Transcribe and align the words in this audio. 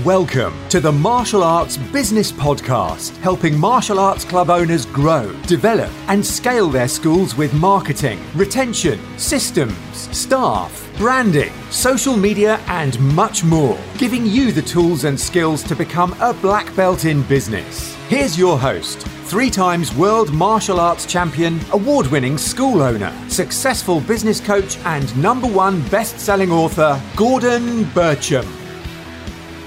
Welcome 0.00 0.54
to 0.70 0.80
the 0.80 0.90
Martial 0.90 1.44
Arts 1.44 1.76
Business 1.76 2.32
Podcast, 2.32 3.14
helping 3.18 3.60
martial 3.60 3.98
arts 3.98 4.24
club 4.24 4.48
owners 4.48 4.86
grow, 4.86 5.30
develop, 5.42 5.90
and 6.08 6.24
scale 6.24 6.70
their 6.70 6.88
schools 6.88 7.36
with 7.36 7.52
marketing, 7.52 8.18
retention, 8.34 8.98
systems, 9.18 9.76
staff, 9.94 10.90
branding, 10.96 11.52
social 11.68 12.16
media, 12.16 12.58
and 12.68 12.98
much 13.14 13.44
more, 13.44 13.78
giving 13.98 14.24
you 14.24 14.50
the 14.50 14.62
tools 14.62 15.04
and 15.04 15.20
skills 15.20 15.62
to 15.64 15.76
become 15.76 16.16
a 16.22 16.32
black 16.32 16.74
belt 16.74 17.04
in 17.04 17.22
business. 17.24 17.94
Here's 18.08 18.38
your 18.38 18.58
host, 18.58 19.02
three 19.26 19.50
times 19.50 19.94
world 19.94 20.32
martial 20.32 20.80
arts 20.80 21.04
champion, 21.04 21.60
award 21.72 22.06
winning 22.06 22.38
school 22.38 22.80
owner, 22.80 23.12
successful 23.28 24.00
business 24.00 24.40
coach, 24.40 24.78
and 24.86 25.14
number 25.18 25.46
one 25.46 25.86
best 25.90 26.18
selling 26.18 26.50
author, 26.50 26.98
Gordon 27.14 27.84
Bircham. 27.92 28.61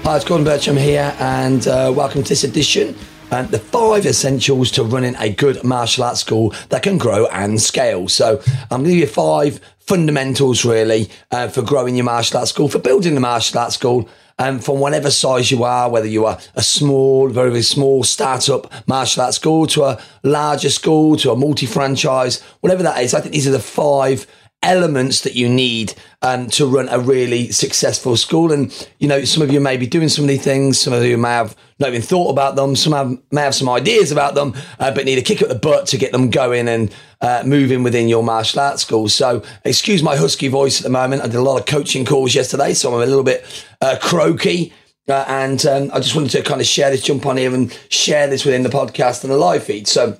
Hi, 0.06 0.14
it's 0.14 0.24
Gordon 0.24 0.46
Bircham 0.46 0.78
here, 0.78 1.16
and 1.18 1.66
uh, 1.66 1.92
welcome 1.92 2.22
to 2.22 2.28
this 2.28 2.44
edition. 2.44 2.96
And 3.32 3.48
the 3.48 3.58
five 3.58 4.06
essentials 4.06 4.70
to 4.70 4.84
running 4.84 5.16
a 5.16 5.28
good 5.28 5.64
martial 5.64 6.04
arts 6.04 6.20
school 6.20 6.54
that 6.68 6.84
can 6.84 6.96
grow 6.96 7.26
and 7.26 7.60
scale. 7.60 8.06
So, 8.06 8.40
I'm 8.70 8.82
going 8.82 8.84
to 8.84 8.90
give 8.90 8.98
you 9.00 9.06
five 9.08 9.60
fundamentals 9.80 10.64
really 10.64 11.10
uh, 11.32 11.48
for 11.48 11.62
growing 11.62 11.96
your 11.96 12.04
martial 12.04 12.38
arts 12.38 12.50
school, 12.50 12.68
for 12.68 12.78
building 12.78 13.16
the 13.16 13.20
martial 13.20 13.58
arts 13.58 13.74
school, 13.74 14.08
and 14.38 14.58
um, 14.58 14.62
from 14.62 14.78
whatever 14.78 15.10
size 15.10 15.50
you 15.50 15.64
are, 15.64 15.90
whether 15.90 16.06
you 16.06 16.24
are 16.24 16.38
a 16.54 16.62
small, 16.62 17.28
very, 17.28 17.50
very 17.50 17.62
small 17.62 18.04
startup 18.04 18.72
martial 18.86 19.24
arts 19.24 19.38
school 19.38 19.66
to 19.66 19.82
a 19.82 20.00
larger 20.22 20.70
school 20.70 21.16
to 21.16 21.32
a 21.32 21.36
multi 21.36 21.66
franchise, 21.66 22.40
whatever 22.60 22.84
that 22.84 23.02
is. 23.02 23.12
I 23.12 23.20
think 23.20 23.34
these 23.34 23.48
are 23.48 23.50
the 23.50 23.58
five 23.58 24.24
elements 24.62 25.22
that 25.22 25.34
you 25.34 25.48
need 25.48 25.94
um, 26.22 26.48
to 26.50 26.66
run 26.66 26.88
a 26.88 26.98
really 26.98 27.50
successful 27.52 28.16
school. 28.16 28.52
And, 28.52 28.88
you 28.98 29.08
know, 29.08 29.24
some 29.24 29.42
of 29.42 29.52
you 29.52 29.60
may 29.60 29.76
be 29.76 29.86
doing 29.86 30.08
some 30.08 30.24
of 30.24 30.28
these 30.28 30.42
things, 30.42 30.80
some 30.80 30.92
of 30.92 31.04
you 31.04 31.16
may 31.16 31.30
have 31.30 31.56
not 31.78 31.90
even 31.90 32.02
thought 32.02 32.30
about 32.30 32.56
them, 32.56 32.74
some 32.74 32.92
have, 32.92 33.18
may 33.30 33.42
have 33.42 33.54
some 33.54 33.68
ideas 33.68 34.12
about 34.12 34.34
them, 34.34 34.54
uh, 34.78 34.92
but 34.92 35.04
need 35.04 35.18
a 35.18 35.22
kick 35.22 35.42
at 35.42 35.48
the 35.48 35.54
butt 35.54 35.86
to 35.88 35.98
get 35.98 36.12
them 36.12 36.30
going 36.30 36.68
and 36.68 36.94
uh, 37.20 37.42
moving 37.44 37.82
within 37.82 38.08
your 38.08 38.22
martial 38.22 38.60
arts 38.60 38.82
school. 38.82 39.08
So, 39.08 39.42
excuse 39.64 40.02
my 40.02 40.16
husky 40.16 40.48
voice 40.48 40.80
at 40.80 40.84
the 40.84 40.90
moment. 40.90 41.22
I 41.22 41.26
did 41.26 41.36
a 41.36 41.42
lot 41.42 41.60
of 41.60 41.66
coaching 41.66 42.04
calls 42.04 42.34
yesterday, 42.34 42.74
so 42.74 42.94
I'm 42.94 43.02
a 43.02 43.06
little 43.06 43.24
bit 43.24 43.44
uh, 43.80 43.96
croaky. 44.00 44.72
Uh, 45.08 45.24
and 45.28 45.64
um, 45.66 45.90
I 45.92 46.00
just 46.00 46.16
wanted 46.16 46.30
to 46.30 46.42
kind 46.42 46.60
of 46.60 46.66
share 46.66 46.90
this, 46.90 47.02
jump 47.02 47.26
on 47.26 47.36
here 47.36 47.54
and 47.54 47.72
share 47.90 48.26
this 48.26 48.44
within 48.44 48.64
the 48.64 48.68
podcast 48.68 49.22
and 49.22 49.32
the 49.32 49.36
live 49.36 49.62
feed. 49.62 49.86
So, 49.86 50.18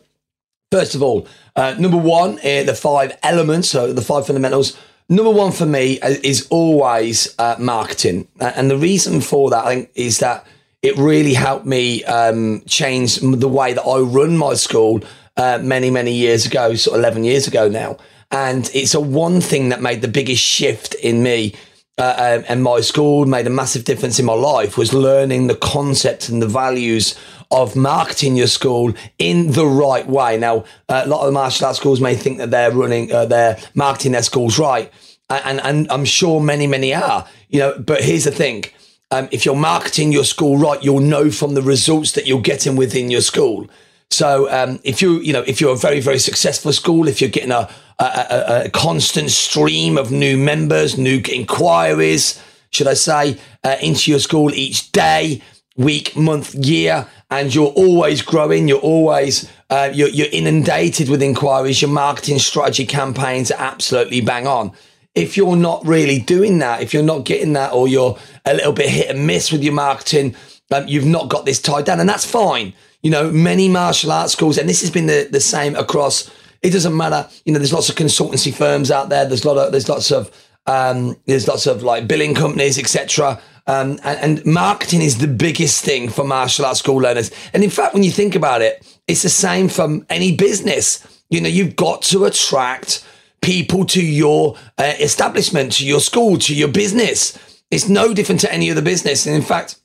first 0.71 0.95
of 0.95 1.03
all, 1.03 1.27
uh, 1.57 1.75
number 1.79 1.97
one, 1.97 2.39
uh, 2.39 2.63
the 2.63 2.77
five 2.79 3.19
elements, 3.23 3.69
so 3.69 3.93
the 3.93 4.03
five 4.03 4.27
fundamentals. 4.27 4.79
Number 5.09 5.31
one 5.31 5.53
for 5.53 5.67
me 5.67 6.01
uh, 6.01 6.17
is 6.23 6.47
always 6.51 7.35
uh, 7.39 7.57
marketing. 7.59 8.27
Uh, 8.41 8.53
and 8.57 8.71
the 8.71 8.77
reason 8.77 9.21
for 9.21 9.51
that, 9.51 9.65
I 9.65 9.75
think, 9.75 9.91
is 9.95 10.19
that 10.19 10.47
it 10.83 10.97
really 10.97 11.35
helped 11.35 11.67
me 11.67 12.05
um, 12.05 12.63
change 12.67 13.17
the 13.17 13.49
way 13.49 13.73
that 13.73 13.83
I 13.83 13.99
run 14.01 14.37
my 14.37 14.55
school 14.55 15.03
uh, 15.37 15.59
many, 15.63 15.91
many 15.91 16.13
years 16.13 16.47
ago, 16.47 16.75
sort 16.75 16.97
of 16.97 17.01
11 17.01 17.25
years 17.25 17.47
ago 17.47 17.69
now. 17.69 17.99
And 18.33 18.69
it's 18.75 18.95
a 18.95 19.01
one 19.01 19.41
thing 19.41 19.69
that 19.69 19.81
made 19.81 20.03
the 20.03 20.09
biggest 20.09 20.43
shift 20.43 20.95
in 20.95 21.23
me 21.23 21.55
uh, 21.99 22.39
um, 22.39 22.45
and 22.49 22.63
my 22.63 22.81
school 22.81 23.25
made 23.25 23.47
a 23.47 23.51
massive 23.51 23.85
difference 23.85 24.19
in 24.19 24.27
my 24.27 24.35
life 24.35 24.77
was 24.77 24.93
learning 24.93 25.47
the 25.47 25.55
concepts 25.55 26.29
and 26.29 26.43
the 26.43 26.47
values 26.47 27.19
of 27.51 27.77
marketing 27.77 28.37
your 28.37 28.47
school 28.47 28.93
in 29.19 29.53
the 29.53 29.67
right 29.67 30.07
way. 30.07 30.39
Now, 30.39 30.65
a 30.89 31.07
lot 31.07 31.27
of 31.27 31.33
martial 31.33 31.67
arts 31.67 31.79
schools 31.79 32.01
may 32.01 32.15
think 32.15 32.39
that 32.39 32.51
they're 32.51 32.73
running, 32.73 33.13
uh, 33.13 33.27
they're 33.27 33.59
marketing 33.75 34.13
their 34.13 34.23
schools 34.23 34.59
right. 34.59 34.93
And, 35.29 35.61
and 35.61 35.91
I'm 35.91 36.05
sure 36.05 36.41
many, 36.41 36.67
many 36.67 36.95
are, 36.95 37.27
you 37.49 37.59
know, 37.59 37.79
but 37.79 38.05
here's 38.05 38.25
the 38.25 38.31
thing. 38.31 38.65
Um, 39.11 39.29
if 39.31 39.45
you're 39.45 39.57
marketing 39.57 40.13
your 40.13 40.25
school 40.25 40.57
right, 40.57 40.83
you'll 40.83 41.01
know 41.01 41.31
from 41.31 41.55
the 41.55 41.63
results 41.63 42.13
that 42.13 42.27
you're 42.27 42.41
getting 42.41 42.77
within 42.77 43.11
your 43.11 43.21
school. 43.21 43.69
So 44.11 44.51
um, 44.51 44.81
if 44.85 45.03
you 45.03 45.19
you 45.21 45.33
know 45.33 45.43
if 45.47 45.61
you're 45.61 45.73
a 45.73 45.77
very 45.77 46.01
very 46.01 46.19
successful 46.19 46.73
school, 46.73 47.09
if 47.09 47.21
you're 47.21 47.31
getting 47.31 47.51
a, 47.51 47.69
a, 47.99 48.05
a, 48.05 48.63
a 48.65 48.71
constant 48.71 49.31
stream 49.31 49.99
of 49.99 50.11
new 50.11 50.37
members, 50.37 50.97
new 50.97 51.21
inquiries, 51.33 52.41
should 52.71 52.87
I 52.87 52.95
say, 52.95 53.39
uh, 53.65 53.77
into 53.81 54.11
your 54.11 54.21
school 54.21 54.53
each 54.55 54.93
day, 54.93 55.43
week, 55.77 56.17
month, 56.17 56.55
year, 56.55 57.07
and 57.31 57.55
you're 57.55 57.73
always 57.73 58.23
growing, 58.23 58.69
you're 58.69 58.79
always 58.79 59.51
uh, 59.71 59.91
you're, 59.93 60.09
you're 60.09 60.29
inundated 60.33 61.09
with 61.09 61.23
inquiries. 61.23 61.83
Your 61.83 61.91
marketing 61.91 62.39
strategy 62.39 62.87
campaigns 62.87 63.51
are 63.51 63.61
absolutely 63.61 64.21
bang 64.21 64.47
on. 64.47 64.73
If 65.15 65.37
you're 65.37 65.57
not 65.57 65.85
really 65.87 66.19
doing 66.19 66.59
that, 66.59 66.83
if 66.83 66.93
you're 66.93 67.03
not 67.03 67.25
getting 67.25 67.55
that, 67.55 67.73
or 67.73 67.89
you're 67.89 68.19
a 68.45 68.55
little 68.55 68.73
bit 68.73 68.91
hit 68.91 69.09
and 69.09 69.27
miss 69.27 69.51
with 69.51 69.63
your 69.63 69.73
marketing, 69.73 70.37
um, 70.71 70.87
you've 70.87 71.07
not 71.07 71.29
got 71.29 71.45
this 71.45 71.61
tied 71.61 71.85
down, 71.85 72.01
and 72.01 72.09
that's 72.09 72.31
fine. 72.31 72.75
You 73.03 73.11
know, 73.11 73.31
many 73.31 73.69
martial 73.69 74.13
arts 74.13 74.33
schools, 74.33 74.59
and 74.59 74.69
this 74.69 74.81
has 74.81 74.91
been 74.91 75.07
the, 75.07 75.29
the 75.31 75.41
same 75.41 75.75
across. 75.77 76.31
It 76.63 76.71
doesn't 76.71 76.97
matter. 76.97 77.29
You 77.45 77.53
know, 77.53 77.59
there's 77.59 77.73
lots 77.73 77.89
of 77.89 77.97
consultancy 77.97 78.53
firms 78.53 78.91
out 78.91 79.09
there. 79.09 79.27
There's 79.27 79.45
lot 79.45 79.57
of 79.57 79.73
there's 79.73 79.89
lots 79.89 80.11
of 80.11 80.31
um, 80.67 81.17
there's 81.27 81.49
lots 81.49 81.67
of 81.67 81.83
like 81.83 82.09
billing 82.09 82.35
companies, 82.35 82.79
etc. 82.79 83.41
Um, 83.69 83.99
and, 84.05 84.39
and, 84.39 84.47
marketing 84.47 85.03
is 85.03 85.19
the 85.19 85.27
biggest 85.27 85.85
thing 85.85 86.09
for 86.09 86.25
martial 86.25 86.65
arts 86.65 86.79
school 86.79 86.99
learners. 86.99 87.33
And 87.53 87.65
in 87.65 87.71
fact, 87.71 87.95
when 87.95 88.05
you 88.05 88.13
think 88.13 88.37
about 88.37 88.63
it, 88.63 88.87
it's 89.09 89.23
the 89.23 89.29
same 89.29 89.69
from 89.69 90.07
any 90.09 90.37
business. 90.37 91.05
You 91.31 91.41
know, 91.41 91.49
you've 91.49 91.75
got 91.75 92.03
to 92.03 92.27
attract 92.27 93.05
people 93.43 93.85
to 93.87 94.05
your 94.05 94.57
uh, 94.79 94.95
establishment, 95.01 95.73
to 95.73 95.87
your 95.87 95.99
school, 95.99 96.39
to 96.39 96.55
your 96.55 96.69
business. 96.69 97.37
It's 97.71 97.89
no 97.89 98.15
different 98.15 98.41
to 98.43 98.53
any 98.53 98.71
other 98.71 98.83
business. 98.83 99.27
And 99.27 99.35
in 99.35 99.43
fact, 99.43 99.81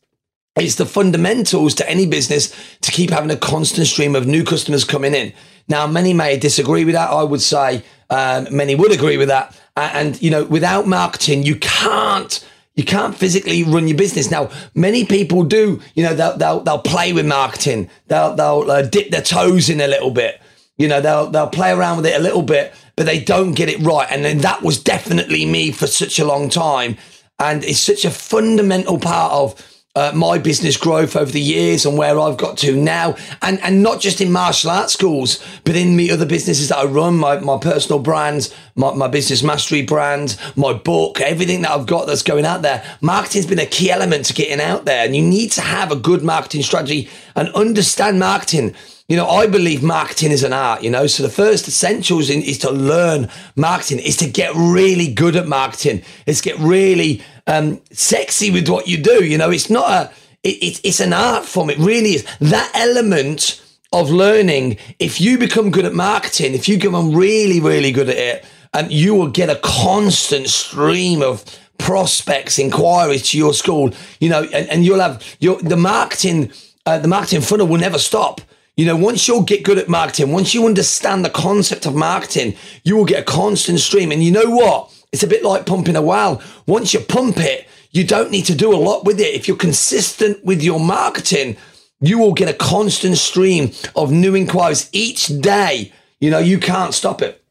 it's 0.56 0.76
the 0.76 0.86
fundamentals 0.86 1.74
to 1.76 1.90
any 1.90 2.06
business 2.06 2.54
to 2.82 2.92
keep 2.92 3.10
having 3.10 3.32
a 3.32 3.38
constant 3.38 3.88
stream 3.88 4.16
of 4.16 4.28
new 4.28 4.44
customers 4.44 4.84
coming 4.84 5.16
in. 5.16 5.34
Now, 5.68 5.88
many 5.88 6.14
may 6.14 6.38
disagree 6.38 6.86
with 6.86 6.94
that. 6.94 7.10
I 7.10 7.24
would 7.24 7.42
say 7.42 7.84
um, 8.10 8.48
many 8.52 8.76
would 8.76 8.92
agree 8.92 9.18
with 9.18 9.30
that. 9.30 9.58
And, 9.76 10.22
you 10.22 10.30
know, 10.30 10.44
without 10.44 10.88
marketing, 10.88 11.44
you 11.44 11.56
can't 11.56 12.46
you 12.82 12.86
can't 12.88 13.16
physically 13.16 13.64
run 13.64 13.88
your 13.88 13.96
business. 13.96 14.32
Now, 14.32 14.50
many 14.74 15.06
people 15.06 15.44
do, 15.44 15.80
you 15.94 16.04
know, 16.04 16.16
they'll, 16.16 16.36
they'll, 16.36 16.60
they'll 16.62 16.80
play 16.80 17.14
with 17.14 17.28
marketing. 17.28 17.92
They'll, 18.08 18.36
they'll 18.36 18.72
uh, 18.72 18.82
dip 18.82 19.12
their 19.12 19.22
toes 19.22 19.70
in 19.70 19.80
a 19.80 19.88
little 19.88 20.10
bit. 20.10 20.42
You 20.80 20.88
know, 20.88 21.00
they'll, 21.00 21.30
they'll 21.30 21.48
play 21.48 21.70
around 21.70 21.98
with 21.98 22.08
it 22.08 22.20
a 22.20 22.24
little 22.24 22.42
bit, 22.42 22.74
but 22.96 23.06
they 23.06 23.20
don't 23.20 23.54
get 23.54 23.70
it 23.70 23.80
right. 23.82 24.08
And 24.10 24.26
then 24.26 24.40
that 24.40 24.64
was 24.64 24.82
definitely 24.82 25.46
me 25.46 25.72
for 25.72 25.86
such 25.86 26.18
a 26.18 26.26
long 26.26 26.50
time. 26.50 26.98
And 27.38 27.64
it's 27.64 27.80
such 27.80 28.04
a 28.04 28.10
fundamental 28.10 28.98
part 28.98 29.32
of 29.32 29.71
uh, 29.96 30.12
my 30.16 30.38
business 30.38 30.78
growth 30.78 31.16
over 31.16 31.32
the 31.32 31.42
years 31.42 31.86
and 31.86 31.98
where 31.98 32.18
I've 32.20 32.38
got 32.38 32.58
to 32.60 32.76
now, 32.76 33.16
and 33.42 33.60
and 33.62 33.84
not 33.84 34.00
just 34.00 34.22
in 34.22 34.32
martial 34.32 34.72
arts 34.72 34.94
schools, 34.94 35.44
but 35.66 35.76
in 35.76 35.98
the 35.98 36.12
other 36.12 36.26
businesses 36.26 36.70
that 36.70 36.78
I 36.78 36.86
run, 36.86 37.18
my 37.18 37.40
my 37.40 37.58
personal 37.58 38.00
brands, 38.00 38.54
my, 38.76 38.94
my 38.94 39.08
business 39.08 39.44
mastery 39.44 39.82
brand, 39.82 40.38
my 40.56 40.74
book, 40.74 41.20
everything 41.20 41.64
that 41.64 41.72
I've 41.72 41.88
got 41.88 42.08
that's 42.08 42.24
going 42.24 42.46
out 42.46 42.62
there. 42.62 42.84
Marketing's 43.02 43.46
been 43.46 43.60
a 43.60 43.66
key 43.66 43.92
element 43.92 44.26
to 44.26 44.34
getting 44.34 44.62
out 44.62 44.86
there, 44.86 45.06
and 45.06 45.16
you 45.16 45.22
need 45.22 45.52
to 45.54 45.62
have 45.62 45.92
a 45.92 45.98
good 45.98 46.24
marketing 46.24 46.64
strategy 46.64 47.10
and 47.36 47.50
understand 47.50 48.20
marketing. 48.20 48.76
You 49.12 49.18
know, 49.18 49.28
I 49.28 49.46
believe 49.46 49.84
marketing 49.84 50.32
is 50.32 50.42
an 50.42 50.54
art, 50.54 50.84
you 50.84 50.90
know. 50.90 51.06
So 51.06 51.22
the 51.22 51.28
first 51.28 51.68
essentials 51.68 52.30
in, 52.30 52.42
is 52.44 52.58
to 52.60 52.72
learn 52.72 53.28
marketing, 53.58 54.00
is 54.00 54.16
to 54.16 54.26
get 54.26 54.56
really 54.56 55.14
good 55.14 55.36
at 55.36 55.50
marketing, 55.50 56.04
is 56.26 56.40
get 56.40 56.58
really 56.60 57.22
um, 57.46 57.82
sexy 57.92 58.52
with 58.52 58.70
what 58.70 58.88
you 58.88 58.96
do. 58.96 59.26
You 59.26 59.38
know, 59.38 59.50
it's 59.50 59.70
not 59.70 59.90
a, 59.92 60.14
it, 60.44 60.64
it, 60.64 60.82
it's 60.86 61.02
an 61.02 61.12
art 61.12 61.44
form. 61.44 61.70
It 61.70 61.78
really 61.78 62.12
is. 62.12 62.26
That 62.40 62.72
element 62.74 63.62
of 63.92 64.10
learning, 64.10 64.78
if 64.98 65.20
you 65.20 65.38
become 65.38 65.72
good 65.72 65.84
at 65.84 65.94
marketing, 65.94 66.54
if 66.54 66.70
you 66.70 66.78
become 66.78 67.14
really, 67.14 67.60
really 67.60 67.92
good 67.92 68.08
at 68.08 68.16
it, 68.18 68.46
um, 68.74 68.86
you 68.90 69.14
will 69.14 69.30
get 69.30 69.50
a 69.50 69.60
constant 69.62 70.48
stream 70.48 71.22
of 71.22 71.44
prospects, 71.78 72.58
inquiries 72.58 73.30
to 73.32 73.38
your 73.38 73.54
school, 73.54 73.94
you 74.22 74.30
know, 74.30 74.44
and, 74.44 74.70
and 74.70 74.86
you'll 74.86 75.02
have 75.02 75.22
your, 75.42 75.62
the 75.62 75.76
marketing, 75.76 76.50
uh, 76.86 76.98
the 76.98 77.10
marketing 77.10 77.42
funnel 77.42 77.68
will 77.68 77.78
never 77.78 78.00
stop. 78.00 78.40
You 78.78 78.86
know, 78.86 78.96
once 78.96 79.28
you'll 79.28 79.44
get 79.44 79.64
good 79.64 79.78
at 79.78 79.90
marketing, 79.90 80.32
once 80.32 80.54
you 80.54 80.66
understand 80.66 81.26
the 81.26 81.30
concept 81.30 81.86
of 81.86 81.94
marketing, 81.94 82.56
you 82.84 82.96
will 82.96 83.06
get 83.06 83.20
a 83.20 83.24
constant 83.24 83.80
stream. 83.80 84.12
And 84.12 84.24
you 84.24 84.32
know 84.32 84.50
what? 84.50 84.94
It's 85.12 85.24
a 85.24 85.28
bit 85.28 85.44
like 85.44 85.66
pumping 85.66 85.98
a 85.98 86.02
well. 86.02 86.42
Once 86.66 86.94
you 86.94 87.02
pump 87.02 87.38
it, 87.38 87.68
you 87.92 88.06
don't 88.06 88.32
need 88.32 88.46
to 88.46 88.56
do 88.56 88.74
a 88.74 88.78
lot 88.78 89.04
with 89.04 89.20
it. 89.20 89.36
If 89.36 89.48
you're 89.48 89.58
consistent 89.58 90.44
with 90.46 90.64
your 90.64 90.80
marketing, 90.80 91.58
you 92.00 92.18
will 92.18 92.34
get 92.34 92.50
a 92.50 92.54
constant 92.54 93.18
stream 93.18 93.72
of 93.96 94.12
new 94.12 94.36
inquiries 94.36 94.90
each 94.94 95.28
day. 95.42 95.92
You 96.22 96.32
know, 96.32 96.40
you 96.40 96.58
can't 96.58 96.94
stop 96.94 97.22
it. 97.22 97.44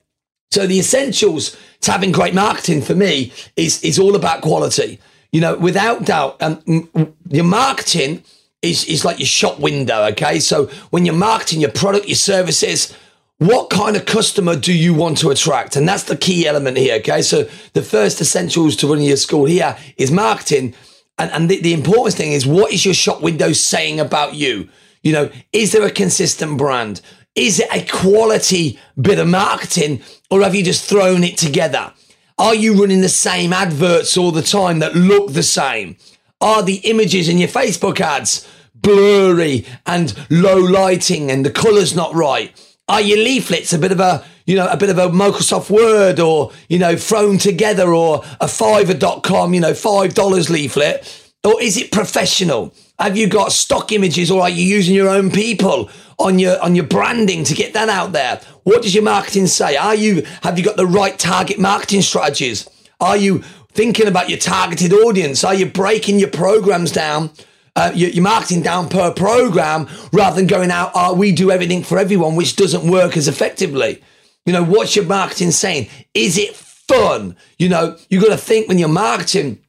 So 0.50 0.66
the 0.66 0.78
essentials 0.78 1.56
to 1.82 1.92
having 1.92 2.12
great 2.12 2.34
marketing 2.34 2.82
for 2.82 2.94
me 2.94 3.32
is, 3.56 3.82
is 3.84 3.98
all 3.98 4.16
about 4.16 4.40
quality. 4.40 4.98
You 5.32 5.42
know, 5.42 5.56
without 5.56 6.04
doubt, 6.04 6.42
um, 6.42 6.88
your 7.28 7.44
marketing 7.44 8.24
is, 8.62 8.84
is 8.84 9.04
like 9.04 9.18
your 9.18 9.26
shop 9.26 9.58
window. 9.58 10.04
Okay. 10.06 10.40
So 10.40 10.66
when 10.90 11.04
you're 11.04 11.14
marketing 11.14 11.60
your 11.60 11.70
product, 11.70 12.06
your 12.06 12.16
services, 12.16 12.96
what 13.38 13.70
kind 13.70 13.96
of 13.96 14.04
customer 14.04 14.56
do 14.56 14.72
you 14.72 14.92
want 14.92 15.18
to 15.18 15.30
attract? 15.30 15.76
And 15.76 15.88
that's 15.88 16.04
the 16.04 16.16
key 16.16 16.46
element 16.46 16.76
here. 16.76 16.96
Okay. 16.96 17.22
So 17.22 17.48
the 17.72 17.82
first 17.82 18.20
essentials 18.20 18.76
to 18.76 18.88
running 18.88 19.06
your 19.06 19.16
school 19.16 19.46
here 19.46 19.76
is 19.96 20.10
marketing. 20.10 20.74
And, 21.18 21.30
and 21.32 21.50
the, 21.50 21.60
the 21.60 21.72
important 21.72 22.16
thing 22.16 22.32
is 22.32 22.46
what 22.46 22.72
is 22.72 22.84
your 22.84 22.94
shop 22.94 23.22
window 23.22 23.52
saying 23.52 24.00
about 24.00 24.34
you? 24.34 24.68
You 25.02 25.12
know, 25.12 25.30
is 25.52 25.72
there 25.72 25.86
a 25.86 25.90
consistent 25.90 26.58
brand? 26.58 27.00
Is 27.34 27.60
it 27.60 27.68
a 27.72 27.86
quality 27.86 28.78
bit 29.00 29.18
of 29.18 29.28
marketing 29.28 30.02
or 30.30 30.42
have 30.42 30.54
you 30.54 30.62
just 30.62 30.84
thrown 30.84 31.24
it 31.24 31.38
together? 31.38 31.94
Are 32.38 32.54
you 32.54 32.80
running 32.80 33.00
the 33.00 33.08
same 33.08 33.52
adverts 33.52 34.16
all 34.16 34.32
the 34.32 34.42
time 34.42 34.78
that 34.80 34.94
look 34.94 35.32
the 35.32 35.42
same? 35.42 35.96
Are 36.40 36.62
the 36.62 36.76
images 36.76 37.28
in 37.28 37.38
your 37.38 37.48
Facebook 37.48 38.00
ads 38.00 38.48
blurry 38.74 39.66
and 39.86 40.14
low 40.30 40.56
lighting 40.56 41.30
and 41.30 41.44
the 41.44 41.50
colours 41.50 41.94
not 41.94 42.14
right? 42.14 42.52
Are 42.88 43.00
your 43.00 43.18
leaflets 43.18 43.72
a 43.72 43.78
bit 43.78 43.92
of 43.92 44.00
a, 44.00 44.24
you 44.46 44.56
know, 44.56 44.66
a 44.66 44.76
bit 44.76 44.90
of 44.90 44.98
a 44.98 45.08
Microsoft 45.08 45.70
Word 45.70 46.18
or, 46.18 46.50
you 46.68 46.78
know, 46.78 46.96
thrown 46.96 47.38
together 47.38 47.92
or 47.92 48.24
a 48.40 48.46
fiverr.com, 48.46 49.54
you 49.54 49.60
know, 49.60 49.72
$5 49.72 50.50
leaflet? 50.50 51.32
Or 51.44 51.60
is 51.62 51.76
it 51.76 51.92
professional? 51.92 52.74
Have 52.98 53.16
you 53.16 53.28
got 53.28 53.52
stock 53.52 53.92
images 53.92 54.30
or 54.30 54.42
are 54.42 54.50
you 54.50 54.64
using 54.64 54.94
your 54.94 55.08
own 55.08 55.30
people 55.30 55.88
on 56.18 56.38
your 56.38 56.62
on 56.62 56.74
your 56.74 56.84
branding 56.84 57.44
to 57.44 57.54
get 57.54 57.72
that 57.74 57.88
out 57.88 58.12
there? 58.12 58.40
What 58.64 58.82
does 58.82 58.94
your 58.94 59.04
marketing 59.04 59.46
say? 59.46 59.76
Are 59.76 59.94
you 59.94 60.26
have 60.42 60.58
you 60.58 60.64
got 60.64 60.76
the 60.76 60.86
right 60.86 61.18
target 61.18 61.58
marketing 61.58 62.02
strategies? 62.02 62.68
Are 63.00 63.16
you 63.16 63.42
thinking 63.72 64.06
about 64.06 64.28
your 64.28 64.38
targeted 64.38 64.92
audience? 64.92 65.44
Are 65.44 65.54
you 65.54 65.66
breaking 65.66 66.18
your 66.18 66.30
programs 66.30 66.92
down, 66.92 67.30
uh, 67.76 67.92
your, 67.94 68.10
your, 68.10 68.22
marketing 68.22 68.62
down 68.62 68.88
per 68.88 69.12
program 69.12 69.88
rather 70.12 70.36
than 70.36 70.46
going 70.46 70.70
out, 70.70 70.92
oh, 70.94 71.14
we 71.14 71.32
do 71.32 71.50
everything 71.50 71.82
for 71.82 71.98
everyone, 71.98 72.36
which 72.36 72.56
doesn't 72.56 72.90
work 72.90 73.16
as 73.16 73.28
effectively? 73.28 74.02
You 74.46 74.52
know, 74.52 74.64
what's 74.64 74.96
your 74.96 75.04
marketing 75.04 75.50
saying? 75.50 75.88
Is 76.14 76.38
it 76.38 76.54
fun? 76.54 77.36
You 77.58 77.68
know, 77.68 77.96
you've 78.08 78.22
got 78.22 78.30
to 78.30 78.38
think 78.38 78.68
when 78.68 78.78
you're 78.78 78.88
marketing 78.88 79.62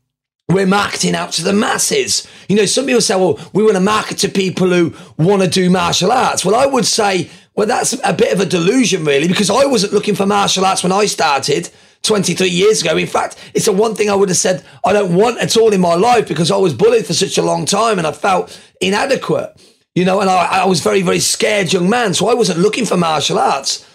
we're 0.52 0.68
marketing 0.68 1.16
out 1.16 1.32
to 1.34 1.44
the 1.44 1.54
masses. 1.54 2.28
You 2.50 2.56
know, 2.56 2.66
some 2.66 2.86
people 2.86 3.02
say, 3.02 3.16
well, 3.16 3.40
we 3.54 3.64
want 3.64 3.76
to 3.76 3.82
market 3.82 4.18
to 4.20 4.30
people 4.30 4.68
who 4.68 4.94
want 5.18 5.42
to 5.42 5.48
do 5.48 5.70
martial 5.70 6.12
arts. 6.12 6.44
Well, 6.44 6.56
I 6.56 6.66
would 6.66 6.86
say, 6.86 7.30
well, 7.56 7.68
that's 7.68 7.94
a 8.04 8.14
bit 8.14 8.34
of 8.34 8.40
a 8.40 8.46
delusion, 8.46 9.06
really, 9.06 9.28
because 9.28 9.50
I 9.50 9.66
wasn't 9.66 9.94
looking 9.94 10.16
for 10.16 10.26
martial 10.26 10.66
arts 10.66 10.84
when 10.84 10.92
I 10.92 11.06
started 11.06 11.70
23 12.04 12.48
years 12.48 12.82
ago. 12.82 12.98
In 12.98 13.08
fact, 13.08 13.38
it's 13.54 13.66
the 13.66 13.72
one 13.72 13.96
thing 13.96 14.10
I 14.10 14.16
would 14.16 14.30
have 14.30 14.38
said 14.38 14.64
I 14.84 14.94
don't 14.94 15.16
want 15.16 15.40
at 15.40 15.56
all 15.58 15.72
in 15.72 15.82
my 15.82 15.96
life 15.96 16.28
because 16.28 16.52
I 16.52 16.58
was 16.58 16.74
bullied 16.74 17.06
for 17.06 17.14
such 17.14 17.38
a 17.38 17.44
long 17.44 17.66
time 17.66 17.98
and 17.98 18.08
I 18.08 18.12
felt 18.12 18.60
inadequate, 18.80 19.60
you 19.96 20.06
know, 20.06 20.22
and 20.22 20.30
I, 20.30 20.64
I 20.64 20.66
was 20.66 20.82
very, 20.82 21.02
very 21.02 21.20
scared 21.20 21.72
young 21.72 21.90
man. 21.90 22.14
So 22.14 22.28
I 22.28 22.34
wasn't 22.34 22.60
looking 22.60 22.86
for 22.86 22.98
martial 22.98 23.40
arts 23.40 23.86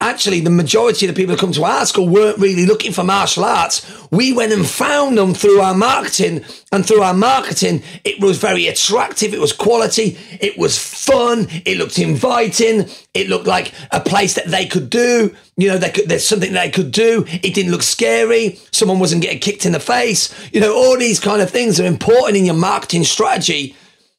actually 0.00 0.40
the 0.40 0.50
majority 0.50 1.06
of 1.06 1.14
the 1.14 1.20
people 1.20 1.34
who 1.34 1.40
come 1.40 1.52
to 1.52 1.64
our 1.64 1.84
school 1.84 2.08
weren't 2.08 2.38
really 2.38 2.66
looking 2.66 2.92
for 2.92 3.02
martial 3.02 3.44
arts. 3.44 3.84
We 4.12 4.32
went 4.32 4.52
and 4.52 4.66
found 4.66 5.18
them 5.18 5.34
through 5.34 5.60
our 5.60 5.74
marketing 5.74 6.44
and 6.70 6.86
through 6.86 7.02
our 7.02 7.14
marketing, 7.14 7.82
it 8.04 8.20
was 8.20 8.38
very 8.38 8.68
attractive. 8.68 9.34
It 9.34 9.40
was 9.40 9.52
quality. 9.52 10.16
It 10.40 10.56
was 10.56 10.78
fun. 10.78 11.48
It 11.64 11.78
looked 11.78 11.98
inviting. 11.98 12.88
It 13.12 13.28
looked 13.28 13.46
like 13.46 13.72
a 13.90 14.00
place 14.00 14.34
that 14.34 14.46
they 14.46 14.66
could 14.66 14.88
do. 14.88 15.34
You 15.56 15.68
know, 15.68 15.80
could, 15.80 16.08
there's 16.08 16.28
something 16.28 16.52
they 16.52 16.70
could 16.70 16.92
do. 16.92 17.24
It 17.26 17.54
didn't 17.54 17.72
look 17.72 17.82
scary. 17.82 18.60
Someone 18.70 19.00
wasn't 19.00 19.22
getting 19.22 19.40
kicked 19.40 19.66
in 19.66 19.72
the 19.72 19.80
face. 19.80 20.32
You 20.52 20.60
know, 20.60 20.74
all 20.74 20.96
these 20.96 21.18
kind 21.18 21.42
of 21.42 21.50
things 21.50 21.80
are 21.80 21.86
important 21.86 22.36
in 22.36 22.44
your 22.44 22.54
marketing 22.54 23.02
strategy 23.02 23.74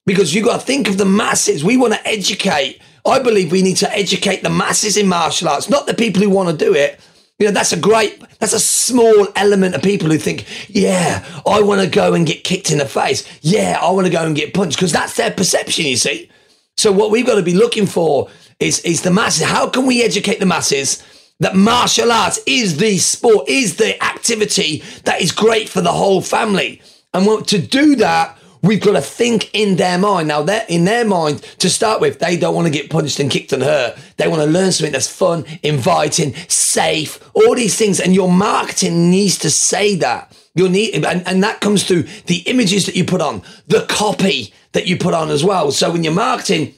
because 0.06 0.36
you've 0.36 0.46
got 0.46 0.60
to 0.60 0.66
think 0.66 0.90
of 0.90 0.98
the 0.98 1.06
masses. 1.06 1.64
We 1.64 1.78
want 1.78 1.94
to 1.94 2.06
educate 2.06 2.81
I 3.06 3.19
believe 3.19 3.51
we 3.51 3.62
need 3.62 3.78
to 3.78 3.92
educate 3.92 4.44
the 4.44 4.50
masses 4.50 4.98
in 4.98 5.07
martial 5.07 5.50
arts, 5.50 5.69
not 5.69 5.88
the 5.88 5.94
people 5.94 6.22
who 6.22 6.30
want 6.30 6.50
to 6.50 6.66
do 6.66 6.74
it. 6.74 7.00
You 7.38 7.48
know, 7.48 7.54
that's 7.54 7.72
a 7.72 7.80
great, 7.80 8.22
that's 8.40 8.54
a 8.54 8.60
small 8.60 9.28
element 9.36 9.74
of 9.74 9.81
people 9.81 10.10
who 10.10 10.18
think, 10.18 10.46
yeah, 10.68 11.25
I 11.48 11.62
want 11.62 11.81
to 11.81 11.88
go 11.88 12.13
and 12.13 12.28
get 12.28 12.44
kicked 12.44 12.69
in 12.69 12.80
the 12.80 12.86
face. 12.86 13.25
Yeah, 13.42 13.80
I 13.81 13.92
want 13.92 14.07
to 14.07 14.12
go 14.12 14.25
and 14.25 14.36
get 14.36 14.54
punched 14.54 14.78
because 14.78 14.92
that's 14.92 15.16
their 15.16 15.31
perception, 15.31 15.86
you 15.86 15.96
see. 15.96 16.30
So 16.75 16.92
what 16.92 17.12
we've 17.12 17.25
got 17.25 17.36
to 17.36 17.44
be 17.44 17.54
looking 17.54 17.86
for 17.86 18.30
is, 18.60 18.80
is 18.81 19.02
the 19.04 19.12
masses. 19.12 19.44
How 19.44 19.69
can 19.69 19.86
we 19.86 20.04
educate 20.04 20.40
the 20.40 20.45
masses 20.45 21.04
that 21.40 21.56
martial 21.56 22.12
arts 22.12 22.40
is 22.45 22.78
the 22.78 22.98
sport, 22.98 23.48
is 23.48 23.78
the 23.78 24.02
activity 24.04 24.84
that 25.06 25.22
is 25.22 25.31
great 25.31 25.69
for 25.69 25.80
the 25.81 25.92
whole 25.92 26.22
family? 26.22 26.81
And 27.13 27.48
to 27.48 27.57
do 27.57 27.95
that, 27.98 28.38
We've 28.62 28.82
got 28.82 28.94
to 28.94 29.02
think 29.02 29.50
in 29.54 29.78
their 29.78 29.98
mind. 29.98 30.28
Now, 30.28 30.42
they're 30.42 30.66
in 30.68 30.86
their 30.86 31.06
mind 31.06 31.42
to 31.60 31.70
start 31.70 32.02
with, 32.02 32.20
they 32.20 32.38
don't 32.38 32.56
want 32.56 32.68
to 32.68 32.74
get 32.74 32.90
punched 32.90 33.20
and 33.20 33.32
kicked 33.32 33.54
and 33.54 33.64
hurt. 33.64 33.98
They 34.18 34.28
want 34.28 34.42
to 34.42 34.48
learn 34.48 34.72
something 34.72 34.92
that's 34.92 35.08
fun, 35.08 35.46
inviting, 35.64 36.36
safe, 36.48 37.20
all 37.34 37.56
these 37.56 37.78
things. 37.78 38.00
And 38.00 38.14
your 38.14 38.32
marketing 38.32 39.10
needs 39.10 39.38
to 39.40 39.50
say 39.50 39.96
that. 39.98 40.36
You'll 40.56 40.70
need, 40.70 41.06
and, 41.06 41.26
and 41.28 41.44
that 41.44 41.62
comes 41.62 41.84
through 41.84 42.04
the 42.26 42.40
images 42.48 42.86
that 42.88 42.96
you 42.96 43.06
put 43.06 43.22
on, 43.22 43.44
the 43.68 43.86
copy 43.88 44.54
that 44.74 44.88
you 44.88 44.98
put 44.98 45.14
on 45.14 45.30
as 45.30 45.44
well. 45.44 45.72
So 45.72 45.92
when 45.92 46.04
you're 46.04 46.14
marketing, 46.14 46.74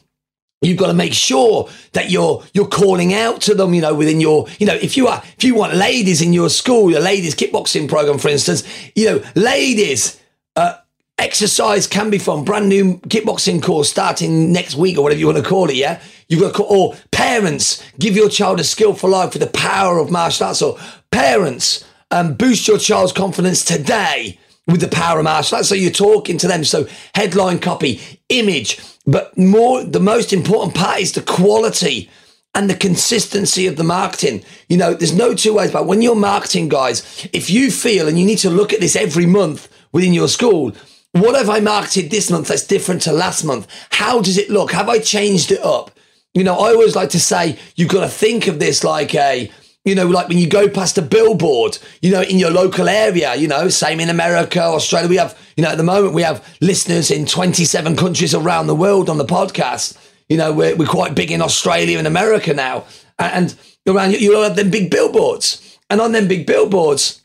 You've 0.63 0.77
got 0.77 0.87
to 0.87 0.93
make 0.93 1.13
sure 1.13 1.69
that 1.93 2.11
you're 2.11 2.43
you're 2.53 2.67
calling 2.67 3.15
out 3.15 3.41
to 3.41 3.55
them, 3.55 3.73
you 3.73 3.81
know, 3.81 3.95
within 3.95 4.21
your, 4.21 4.47
you 4.59 4.67
know, 4.67 4.75
if 4.75 4.95
you 4.95 5.07
are 5.07 5.23
if 5.35 5.43
you 5.43 5.55
want 5.55 5.73
ladies 5.73 6.21
in 6.21 6.33
your 6.33 6.49
school, 6.49 6.91
your 6.91 6.99
ladies 6.99 7.33
kickboxing 7.33 7.89
program, 7.89 8.19
for 8.19 8.29
instance, 8.29 8.63
you 8.95 9.07
know, 9.07 9.23
ladies, 9.33 10.21
uh, 10.55 10.75
Exercise 11.21 11.85
can 11.85 12.09
be 12.09 12.17
fun. 12.17 12.43
Brand 12.43 12.67
new 12.67 12.97
kickboxing 13.01 13.61
course 13.61 13.91
starting 13.91 14.51
next 14.51 14.73
week 14.73 14.97
or 14.97 15.03
whatever 15.03 15.19
you 15.19 15.27
want 15.27 15.37
to 15.37 15.43
call 15.43 15.69
it. 15.69 15.75
Yeah. 15.75 16.01
You've 16.27 16.41
got 16.41 16.47
to 16.47 16.53
call, 16.53 16.65
or 16.75 16.95
parents, 17.11 17.83
give 17.99 18.15
your 18.15 18.27
child 18.27 18.59
a 18.59 18.63
skill 18.63 18.95
for 18.95 19.07
life 19.07 19.33
with 19.33 19.43
the 19.43 19.57
power 19.59 19.99
of 19.99 20.09
martial 20.09 20.47
arts. 20.47 20.63
Or 20.63 20.79
parents, 21.11 21.85
um, 22.09 22.33
boost 22.33 22.67
your 22.67 22.79
child's 22.79 23.13
confidence 23.13 23.63
today 23.63 24.39
with 24.65 24.81
the 24.81 24.87
power 24.87 25.19
of 25.19 25.25
martial 25.25 25.57
arts. 25.57 25.69
So 25.69 25.75
you're 25.75 25.91
talking 25.91 26.39
to 26.39 26.47
them. 26.47 26.63
So 26.63 26.87
headline 27.13 27.59
copy, 27.59 28.01
image, 28.29 28.79
but 29.05 29.37
more, 29.37 29.83
the 29.83 29.99
most 29.99 30.33
important 30.33 30.73
part 30.73 31.01
is 31.01 31.11
the 31.11 31.21
quality 31.21 32.09
and 32.55 32.67
the 32.67 32.75
consistency 32.75 33.67
of 33.67 33.75
the 33.75 33.83
marketing. 33.83 34.43
You 34.69 34.77
know, 34.77 34.95
there's 34.95 35.15
no 35.15 35.35
two 35.35 35.53
ways 35.53 35.69
about 35.69 35.85
when 35.85 36.01
you're 36.01 36.15
marketing 36.15 36.67
guys, 36.67 37.29
if 37.31 37.51
you 37.51 37.69
feel, 37.69 38.07
and 38.07 38.19
you 38.19 38.25
need 38.25 38.39
to 38.39 38.49
look 38.49 38.73
at 38.73 38.79
this 38.79 38.95
every 38.95 39.27
month 39.27 39.67
within 39.91 40.13
your 40.13 40.27
school, 40.27 40.73
what 41.13 41.35
have 41.35 41.49
I 41.49 41.59
marketed 41.59 42.09
this 42.09 42.31
month 42.31 42.47
that's 42.47 42.65
different 42.65 43.01
to 43.03 43.11
last 43.11 43.43
month? 43.43 43.67
How 43.89 44.21
does 44.21 44.37
it 44.37 44.49
look? 44.49 44.71
Have 44.71 44.89
I 44.89 44.99
changed 44.99 45.51
it 45.51 45.63
up? 45.63 45.91
You 46.33 46.43
know, 46.43 46.53
I 46.53 46.71
always 46.71 46.95
like 46.95 47.09
to 47.09 47.19
say 47.19 47.59
you've 47.75 47.89
got 47.89 48.01
to 48.01 48.09
think 48.09 48.47
of 48.47 48.59
this 48.59 48.83
like 48.83 49.13
a, 49.13 49.51
you 49.83 49.95
know, 49.95 50.07
like 50.07 50.29
when 50.29 50.37
you 50.37 50.47
go 50.47 50.69
past 50.69 50.97
a 50.97 51.01
billboard, 51.01 51.77
you 52.01 52.11
know, 52.11 52.21
in 52.21 52.37
your 52.37 52.51
local 52.51 52.87
area, 52.87 53.35
you 53.35 53.47
know, 53.47 53.67
same 53.67 53.99
in 53.99 54.09
America, 54.09 54.61
Australia. 54.61 55.09
We 55.09 55.17
have, 55.17 55.37
you 55.57 55.63
know, 55.63 55.71
at 55.71 55.77
the 55.77 55.83
moment 55.83 56.13
we 56.13 56.21
have 56.21 56.47
listeners 56.61 57.11
in 57.11 57.25
27 57.25 57.97
countries 57.97 58.33
around 58.33 58.67
the 58.67 58.75
world 58.75 59.09
on 59.09 59.17
the 59.17 59.25
podcast. 59.25 59.97
You 60.29 60.37
know, 60.37 60.53
we're, 60.53 60.77
we're 60.77 60.87
quite 60.87 61.13
big 61.13 61.31
in 61.31 61.41
Australia 61.41 61.97
and 61.97 62.07
America 62.07 62.53
now. 62.53 62.85
And 63.19 63.53
around, 63.85 64.13
you'll 64.13 64.43
have 64.43 64.55
them 64.55 64.71
big 64.71 64.89
billboards. 64.89 65.77
And 65.89 65.99
on 65.99 66.13
them 66.13 66.29
big 66.29 66.47
billboards, 66.47 67.20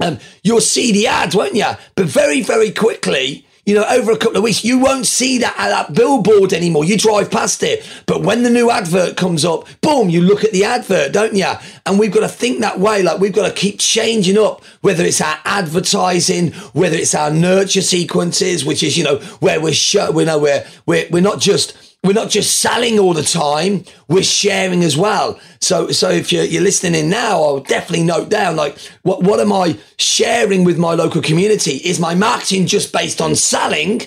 um, 0.00 0.18
you'll 0.42 0.60
see 0.60 0.92
the 0.92 1.06
ads, 1.06 1.34
won't 1.34 1.54
you? 1.54 1.66
But 1.94 2.06
very, 2.06 2.42
very 2.42 2.70
quickly, 2.70 3.46
you 3.66 3.74
know, 3.74 3.84
over 3.90 4.12
a 4.12 4.16
couple 4.16 4.38
of 4.38 4.42
weeks, 4.42 4.64
you 4.64 4.78
won't 4.78 5.04
see 5.04 5.36
that 5.38 5.54
at 5.58 5.68
that 5.68 5.94
billboard 5.94 6.54
anymore. 6.54 6.86
You 6.86 6.96
drive 6.96 7.30
past 7.30 7.62
it. 7.62 7.86
But 8.06 8.22
when 8.22 8.42
the 8.42 8.48
new 8.48 8.70
advert 8.70 9.18
comes 9.18 9.44
up, 9.44 9.68
boom, 9.82 10.08
you 10.08 10.22
look 10.22 10.42
at 10.42 10.52
the 10.52 10.64
advert, 10.64 11.12
don't 11.12 11.34
you? 11.34 11.52
And 11.84 11.98
we've 11.98 12.10
got 12.10 12.20
to 12.20 12.28
think 12.28 12.60
that 12.60 12.80
way. 12.80 13.02
Like 13.02 13.20
we've 13.20 13.30
got 13.34 13.46
to 13.46 13.52
keep 13.52 13.78
changing 13.78 14.38
up, 14.38 14.64
whether 14.80 15.04
it's 15.04 15.20
our 15.20 15.38
advertising, 15.44 16.52
whether 16.72 16.96
it's 16.96 17.14
our 17.14 17.30
nurture 17.30 17.82
sequences, 17.82 18.64
which 18.64 18.82
is, 18.82 18.96
you 18.96 19.04
know, 19.04 19.18
where 19.40 19.60
we're, 19.60 19.74
show, 19.74 20.12
we 20.12 20.24
know, 20.24 20.38
we're, 20.38 20.66
we're, 20.86 21.06
we're 21.10 21.20
not 21.20 21.38
just, 21.38 21.76
we're 22.08 22.14
not 22.14 22.30
just 22.30 22.60
selling 22.60 22.98
all 22.98 23.12
the 23.12 23.22
time, 23.22 23.84
we're 24.08 24.22
sharing 24.22 24.82
as 24.82 24.96
well. 24.96 25.38
So, 25.60 25.90
so 25.90 26.08
if 26.08 26.32
you're, 26.32 26.44
you're 26.44 26.62
listening 26.62 26.94
in 26.94 27.10
now, 27.10 27.42
I'll 27.42 27.60
definitely 27.60 28.06
note 28.06 28.30
down 28.30 28.56
like, 28.56 28.78
what, 29.02 29.22
what 29.22 29.40
am 29.40 29.52
I 29.52 29.76
sharing 29.98 30.64
with 30.64 30.78
my 30.78 30.94
local 30.94 31.20
community? 31.20 31.72
Is 31.72 32.00
my 32.00 32.14
marketing 32.14 32.64
just 32.64 32.94
based 32.94 33.20
on 33.20 33.34
selling 33.36 34.00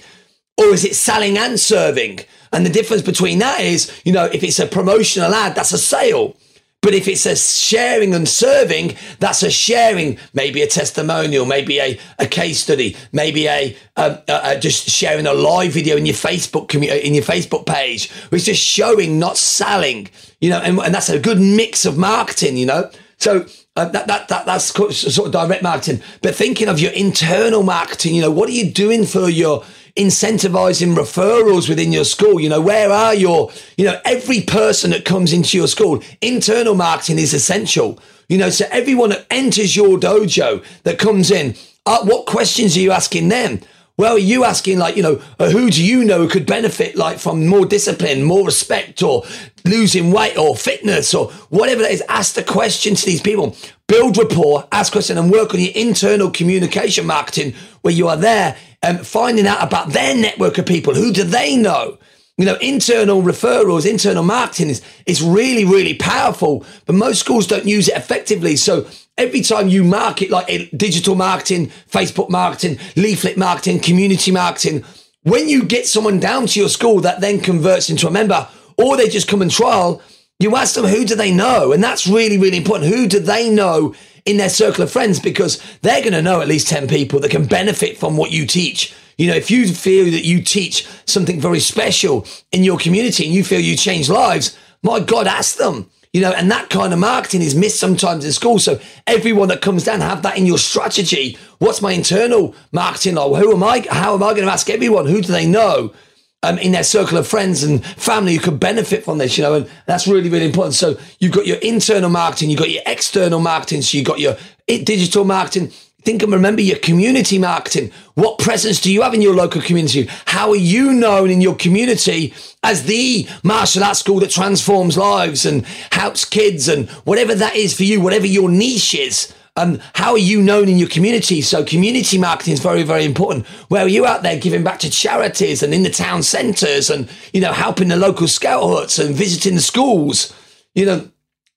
or 0.57 0.65
is 0.73 0.83
it 0.83 0.95
selling 0.95 1.37
and 1.37 1.59
serving? 1.59 2.21
And 2.51 2.65
the 2.65 2.71
difference 2.71 3.03
between 3.03 3.37
that 3.37 3.61
is, 3.61 3.91
you 4.03 4.13
know, 4.13 4.25
if 4.25 4.41
it's 4.41 4.57
a 4.57 4.65
promotional 4.65 5.31
ad, 5.35 5.53
that's 5.53 5.71
a 5.71 5.77
sale. 5.77 6.35
But 6.81 6.95
if 6.95 7.07
it's 7.07 7.27
a 7.27 7.35
sharing 7.35 8.15
and 8.15 8.27
serving, 8.27 8.95
that's 9.19 9.43
a 9.43 9.51
sharing, 9.51 10.17
maybe 10.33 10.63
a 10.63 10.67
testimonial, 10.67 11.45
maybe 11.45 11.79
a, 11.79 11.99
a 12.17 12.25
case 12.25 12.59
study, 12.59 12.97
maybe 13.11 13.47
a, 13.47 13.77
a, 13.95 14.21
a 14.27 14.59
just 14.59 14.89
sharing 14.89 15.27
a 15.27 15.33
live 15.33 15.73
video 15.73 15.95
in 15.95 16.07
your 16.07 16.15
Facebook 16.15 16.69
community, 16.69 17.05
in 17.05 17.13
your 17.13 17.23
Facebook 17.23 17.67
page. 17.67 18.11
It's 18.31 18.45
just 18.45 18.63
showing, 18.63 19.19
not 19.19 19.37
selling, 19.37 20.09
you 20.39 20.49
know, 20.49 20.59
and, 20.59 20.79
and 20.79 20.93
that's 20.93 21.09
a 21.09 21.19
good 21.19 21.39
mix 21.39 21.85
of 21.85 21.99
marketing, 21.99 22.57
you 22.57 22.65
know. 22.65 22.89
So 23.17 23.45
uh, 23.75 23.85
that, 23.89 24.07
that, 24.07 24.27
that, 24.29 24.47
that's 24.47 24.65
sort 24.65 25.27
of 25.27 25.31
direct 25.31 25.61
marketing. 25.61 26.01
But 26.23 26.33
thinking 26.33 26.67
of 26.67 26.79
your 26.79 26.91
internal 26.93 27.61
marketing, 27.61 28.15
you 28.15 28.21
know, 28.23 28.31
what 28.31 28.49
are 28.49 28.53
you 28.53 28.71
doing 28.71 29.05
for 29.05 29.29
your 29.29 29.63
incentivizing 29.95 30.95
referrals 30.95 31.69
within 31.69 31.91
your 31.91 32.03
school. 32.03 32.39
You 32.39 32.49
know, 32.49 32.61
where 32.61 32.91
are 32.91 33.13
your, 33.13 33.51
you 33.77 33.85
know, 33.85 33.99
every 34.05 34.41
person 34.41 34.91
that 34.91 35.05
comes 35.05 35.33
into 35.33 35.57
your 35.57 35.67
school, 35.67 36.01
internal 36.21 36.75
marketing 36.75 37.19
is 37.19 37.33
essential. 37.33 37.99
You 38.29 38.37
know, 38.37 38.49
so 38.49 38.65
everyone 38.71 39.09
that 39.09 39.25
enters 39.29 39.75
your 39.75 39.97
dojo 39.97 40.63
that 40.83 40.97
comes 40.97 41.31
in, 41.31 41.55
uh, 41.85 42.05
what 42.05 42.25
questions 42.25 42.77
are 42.77 42.81
you 42.81 42.91
asking 42.91 43.29
them? 43.29 43.59
Well, 43.97 44.15
are 44.15 44.19
you 44.19 44.45
asking 44.45 44.79
like, 44.79 44.95
you 44.95 45.03
know, 45.03 45.21
uh, 45.37 45.49
who 45.49 45.69
do 45.69 45.83
you 45.83 46.03
know 46.03 46.27
could 46.27 46.45
benefit 46.45 46.95
like 46.95 47.19
from 47.19 47.45
more 47.45 47.65
discipline, 47.65 48.23
more 48.23 48.45
respect 48.45 49.03
or 49.03 49.23
losing 49.65 50.11
weight 50.11 50.37
or 50.37 50.55
fitness 50.55 51.13
or 51.13 51.29
whatever 51.49 51.81
that 51.81 51.91
is? 51.91 52.03
Ask 52.09 52.33
the 52.33 52.43
question 52.43 52.95
to 52.95 53.05
these 53.05 53.21
people. 53.21 53.55
Build 53.87 54.17
rapport, 54.17 54.67
ask 54.71 54.91
questions 54.91 55.19
and 55.19 55.29
work 55.29 55.53
on 55.53 55.59
your 55.59 55.73
internal 55.75 56.31
communication 56.31 57.05
marketing 57.05 57.53
where 57.81 57.93
you 57.93 58.07
are 58.07 58.17
there 58.17 58.57
and 58.81 59.05
finding 59.05 59.47
out 59.47 59.63
about 59.63 59.89
their 59.89 60.15
network 60.15 60.57
of 60.57 60.65
people. 60.65 60.93
Who 60.93 61.13
do 61.13 61.23
they 61.23 61.55
know? 61.55 61.97
You 62.37 62.45
know, 62.45 62.55
internal 62.55 63.21
referrals, 63.21 63.87
internal 63.87 64.23
marketing 64.23 64.69
is, 64.69 64.81
is 65.05 65.21
really, 65.21 65.65
really 65.65 65.93
powerful, 65.93 66.65
but 66.85 66.95
most 66.95 67.19
schools 67.19 67.45
don't 67.45 67.65
use 67.65 67.87
it 67.87 67.95
effectively. 67.95 68.55
So 68.55 68.87
every 69.17 69.41
time 69.41 69.67
you 69.67 69.83
market 69.83 70.31
like 70.31 70.47
digital 70.75 71.13
marketing, 71.15 71.67
Facebook 71.89 72.29
marketing, 72.29 72.79
leaflet 72.95 73.37
marketing, 73.37 73.79
community 73.79 74.31
marketing, 74.31 74.83
when 75.23 75.47
you 75.47 75.63
get 75.65 75.85
someone 75.85 76.19
down 76.19 76.47
to 76.47 76.59
your 76.59 76.69
school 76.69 77.01
that 77.01 77.21
then 77.21 77.39
converts 77.41 77.91
into 77.91 78.07
a 78.07 78.11
member, 78.11 78.47
or 78.77 78.97
they 78.97 79.07
just 79.07 79.27
come 79.27 79.43
and 79.43 79.51
trial, 79.51 80.01
you 80.39 80.55
ask 80.55 80.73
them 80.73 80.85
who 80.85 81.05
do 81.05 81.13
they 81.13 81.31
know, 81.31 81.71
and 81.71 81.83
that's 81.83 82.07
really 82.07 82.39
really 82.39 82.57
important. 82.57 82.91
Who 82.91 83.07
do 83.07 83.19
they 83.19 83.49
know 83.51 83.93
in 84.25 84.37
their 84.37 84.49
circle 84.49 84.83
of 84.83 84.91
friends 84.91 85.19
because 85.19 85.61
they're 85.81 86.01
going 86.01 86.13
to 86.13 86.21
know 86.21 86.41
at 86.41 86.47
least 86.47 86.67
ten 86.67 86.87
people 86.87 87.19
that 87.19 87.31
can 87.31 87.45
benefit 87.45 87.97
from 87.97 88.17
what 88.17 88.31
you 88.31 88.45
teach. 88.45 88.93
You 89.17 89.27
know, 89.27 89.35
if 89.35 89.51
you 89.51 89.67
feel 89.67 90.05
that 90.05 90.25
you 90.25 90.41
teach 90.41 90.87
something 91.05 91.39
very 91.39 91.59
special 91.59 92.25
in 92.51 92.63
your 92.63 92.77
community 92.77 93.25
and 93.25 93.33
you 93.33 93.43
feel 93.43 93.59
you 93.59 93.75
change 93.75 94.09
lives, 94.09 94.57
my 94.83 94.99
God, 94.99 95.27
ask 95.27 95.57
them 95.57 95.89
you 96.13 96.19
know, 96.19 96.33
and 96.33 96.51
that 96.51 96.69
kind 96.69 96.91
of 96.91 96.99
marketing 96.99 97.41
is 97.41 97.55
missed 97.55 97.79
sometimes 97.79 98.25
in 98.25 98.31
school. 98.33 98.59
So 98.59 98.79
everyone 99.07 99.47
that 99.47 99.61
comes 99.61 99.85
down, 99.85 100.01
have 100.01 100.23
that 100.23 100.37
in 100.37 100.45
your 100.45 100.57
strategy. 100.57 101.37
What's 101.59 101.81
my 101.81 101.93
internal 101.93 102.53
marketing 102.71 103.15
like? 103.15 103.41
Who 103.41 103.53
am 103.53 103.63
I? 103.63 103.85
How 103.89 104.13
am 104.13 104.23
I 104.23 104.33
going 104.33 104.45
to 104.45 104.51
ask 104.51 104.69
everyone? 104.69 105.05
Who 105.05 105.21
do 105.21 105.31
they 105.31 105.45
know? 105.45 105.93
Um, 106.43 106.57
in 106.57 106.71
their 106.71 106.83
circle 106.83 107.19
of 107.19 107.27
friends 107.27 107.61
and 107.61 107.85
family 107.85 108.33
who 108.33 108.39
could 108.41 108.59
benefit 108.59 109.05
from 109.05 109.19
this, 109.19 109.37
you 109.37 109.43
know, 109.43 109.53
and 109.53 109.69
that's 109.85 110.07
really, 110.07 110.27
really 110.27 110.47
important. 110.47 110.73
So 110.73 110.97
you've 111.19 111.33
got 111.33 111.45
your 111.45 111.57
internal 111.57 112.09
marketing, 112.09 112.49
you've 112.49 112.57
got 112.57 112.71
your 112.71 112.81
external 112.87 113.39
marketing, 113.39 113.83
so 113.83 113.95
you've 113.95 114.07
got 114.07 114.19
your 114.19 114.35
digital 114.65 115.23
marketing, 115.23 115.71
Think 116.03 116.23
and 116.23 116.33
remember 116.33 116.63
your 116.63 116.79
community 116.79 117.37
marketing. 117.37 117.91
What 118.15 118.39
presence 118.39 118.81
do 118.81 118.91
you 118.91 119.03
have 119.03 119.13
in 119.13 119.21
your 119.21 119.35
local 119.35 119.61
community? 119.61 120.09
How 120.25 120.49
are 120.49 120.55
you 120.55 120.93
known 120.93 121.29
in 121.29 121.41
your 121.41 121.53
community 121.53 122.33
as 122.63 122.85
the 122.85 123.27
martial 123.43 123.83
arts 123.83 123.99
school 123.99 124.19
that 124.21 124.31
transforms 124.31 124.97
lives 124.97 125.45
and 125.45 125.63
helps 125.91 126.25
kids 126.25 126.67
and 126.67 126.89
whatever 127.05 127.35
that 127.35 127.55
is 127.55 127.77
for 127.77 127.83
you, 127.83 128.01
whatever 128.01 128.25
your 128.25 128.49
niche 128.49 128.95
is? 128.95 129.31
Um, 129.61 129.79
how 129.93 130.13
are 130.13 130.17
you 130.17 130.41
known 130.41 130.67
in 130.69 130.77
your 130.79 130.89
community? 130.89 131.41
So 131.41 131.63
community 131.63 132.17
marketing 132.17 132.53
is 132.53 132.59
very, 132.59 132.81
very 132.81 133.05
important. 133.05 133.45
Where 133.69 133.85
are 133.85 133.89
you 133.89 134.07
out 134.07 134.23
there 134.23 134.39
giving 134.39 134.63
back 134.63 134.79
to 134.79 134.89
charities 134.89 135.61
and 135.61 135.71
in 135.71 135.83
the 135.83 135.91
town 135.91 136.23
centres 136.23 136.89
and, 136.89 137.07
you 137.31 137.41
know, 137.41 137.53
helping 137.53 137.89
the 137.89 137.95
local 137.95 138.27
scout 138.27 138.63
huts 138.63 138.97
and 138.97 139.13
visiting 139.13 139.55
the 139.55 139.61
schools? 139.61 140.33
You 140.73 140.85
know, 140.87 141.11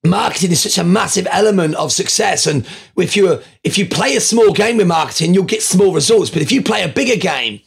marketing 0.05 0.51
is 0.51 0.61
such 0.61 0.77
a 0.77 0.85
massive 0.85 1.27
element 1.31 1.75
of 1.77 1.93
success 1.93 2.47
and 2.47 2.67
if 2.99 3.17
you 3.17 3.41
if 3.63 3.79
you 3.79 3.89
play 3.89 4.17
a 4.17 4.21
small 4.21 4.53
game 4.53 4.77
with 4.77 4.87
marketing 4.87 5.33
you'll 5.33 5.45
get 5.45 5.63
small 5.63 5.95
results 5.95 6.29
but 6.29 6.43
if 6.43 6.53
you 6.53 6.61
play 6.61 6.83
a 6.83 6.89
bigger 6.89 7.17
game 7.17 7.59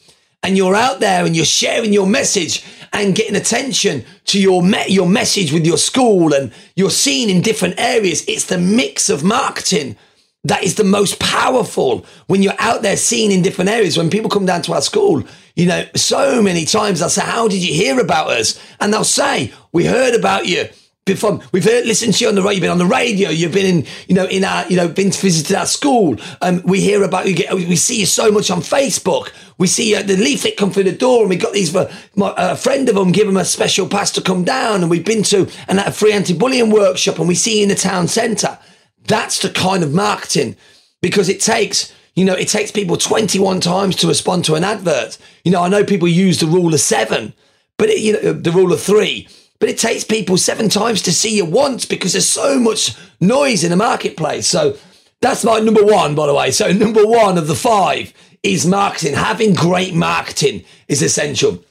and 0.44 0.56
you're 0.56 0.76
out 0.76 1.00
there 1.00 1.24
and 1.24 1.34
you're 1.34 1.44
sharing 1.44 1.92
your 1.92 2.06
message 2.06 2.64
and 2.92 3.16
getting 3.16 3.34
attention 3.34 4.04
to 4.24 4.40
your 4.40 4.62
me- 4.62 4.86
your 4.86 5.08
message 5.08 5.52
with 5.52 5.66
your 5.66 5.76
school 5.76 6.32
and 6.32 6.52
you're 6.76 6.90
seen 6.90 7.28
in 7.28 7.42
different 7.42 7.74
areas 7.76 8.24
it's 8.28 8.44
the 8.44 8.58
mix 8.58 9.10
of 9.10 9.24
marketing 9.24 9.96
that 10.44 10.62
is 10.62 10.76
the 10.76 10.84
most 10.84 11.18
powerful 11.18 12.06
when 12.26 12.42
you're 12.42 12.52
out 12.58 12.82
there 12.82 12.96
seen 12.96 13.32
in 13.32 13.42
different 13.42 13.70
areas 13.70 13.98
when 13.98 14.10
people 14.10 14.30
come 14.30 14.46
down 14.46 14.62
to 14.62 14.72
our 14.72 14.80
school 14.80 15.22
you 15.56 15.66
know 15.66 15.84
so 15.94 16.40
many 16.42 16.64
times 16.64 17.02
I'll 17.02 17.08
say 17.08 17.22
how 17.22 17.48
did 17.48 17.62
you 17.62 17.74
hear 17.74 18.00
about 18.00 18.28
us 18.28 18.60
and 18.80 18.92
they'll 18.92 19.04
say 19.04 19.52
we 19.72 19.84
heard 19.84 20.14
about 20.14 20.46
you 20.46 20.68
from 21.16 21.42
we've 21.52 21.64
heard, 21.64 21.86
listened 21.86 22.14
to 22.14 22.24
you 22.24 22.28
on 22.28 22.34
the 22.34 22.42
radio. 22.42 22.54
You've 22.54 22.62
been 22.62 22.70
on 22.70 22.78
the 22.78 22.86
radio. 22.86 23.30
You've 23.30 23.52
been 23.52 23.66
in, 23.66 23.86
you 24.08 24.14
know, 24.14 24.26
in 24.26 24.44
our, 24.44 24.66
you 24.66 24.76
know, 24.76 24.88
been 24.88 25.10
to 25.10 25.20
visit 25.20 25.54
our 25.56 25.66
school. 25.66 26.16
Um, 26.40 26.62
we 26.64 26.80
hear 26.80 27.02
about 27.02 27.26
you. 27.28 27.34
Get, 27.34 27.52
we 27.54 27.76
see 27.76 28.00
you 28.00 28.06
so 28.06 28.30
much 28.30 28.50
on 28.50 28.60
Facebook. 28.60 29.32
We 29.58 29.66
see 29.66 29.94
uh, 29.94 30.02
the 30.02 30.16
leaflet 30.16 30.56
come 30.56 30.70
through 30.70 30.84
the 30.84 30.92
door, 30.92 31.20
and 31.20 31.30
we 31.30 31.36
got 31.36 31.52
these 31.52 31.72
for 31.72 31.90
my, 32.14 32.34
a 32.36 32.56
friend 32.56 32.88
of 32.88 32.94
them. 32.94 33.12
Give 33.12 33.26
them 33.26 33.36
a 33.36 33.44
special 33.44 33.88
pass 33.88 34.10
to 34.12 34.20
come 34.20 34.44
down, 34.44 34.82
and 34.82 34.90
we've 34.90 35.04
been 35.04 35.22
to 35.24 35.48
and 35.68 35.78
a 35.78 35.92
free 35.92 36.12
anti-bullying 36.12 36.70
workshop, 36.70 37.18
and 37.18 37.28
we 37.28 37.34
see 37.34 37.58
you 37.58 37.62
in 37.64 37.68
the 37.68 37.74
town 37.74 38.08
centre. 38.08 38.58
That's 39.08 39.40
the 39.40 39.50
kind 39.50 39.82
of 39.82 39.92
marketing 39.92 40.56
because 41.02 41.28
it 41.28 41.40
takes. 41.40 41.92
You 42.14 42.24
know, 42.24 42.34
it 42.34 42.48
takes 42.48 42.72
people 42.72 42.96
21 42.96 43.60
times 43.60 43.94
to 43.96 44.08
respond 44.08 44.44
to 44.46 44.56
an 44.56 44.64
advert. 44.64 45.18
You 45.44 45.52
know, 45.52 45.62
I 45.62 45.68
know 45.68 45.84
people 45.84 46.08
use 46.08 46.40
the 46.40 46.46
rule 46.46 46.74
of 46.74 46.80
seven, 46.80 47.32
but 47.76 47.90
it, 47.90 48.00
you 48.00 48.12
know, 48.14 48.32
the 48.32 48.50
rule 48.50 48.72
of 48.72 48.80
three 48.80 49.28
but 49.58 49.68
it 49.68 49.78
takes 49.78 50.04
people 50.04 50.36
seven 50.36 50.68
times 50.68 51.02
to 51.02 51.12
see 51.12 51.36
you 51.36 51.44
once 51.44 51.84
because 51.84 52.12
there's 52.12 52.28
so 52.28 52.58
much 52.58 52.94
noise 53.20 53.64
in 53.64 53.70
the 53.70 53.76
marketplace. 53.76 54.46
So 54.46 54.76
that's 55.20 55.44
my 55.44 55.58
number 55.58 55.84
one, 55.84 56.14
by 56.14 56.26
the 56.26 56.34
way. 56.34 56.50
So 56.50 56.72
number 56.72 57.04
one 57.04 57.38
of 57.38 57.48
the 57.48 57.54
five 57.54 58.12
is 58.42 58.66
marketing. 58.66 59.14
Having 59.14 59.54
great 59.54 59.94
marketing 59.94 60.64
is 60.86 61.02
essential. 61.02 61.64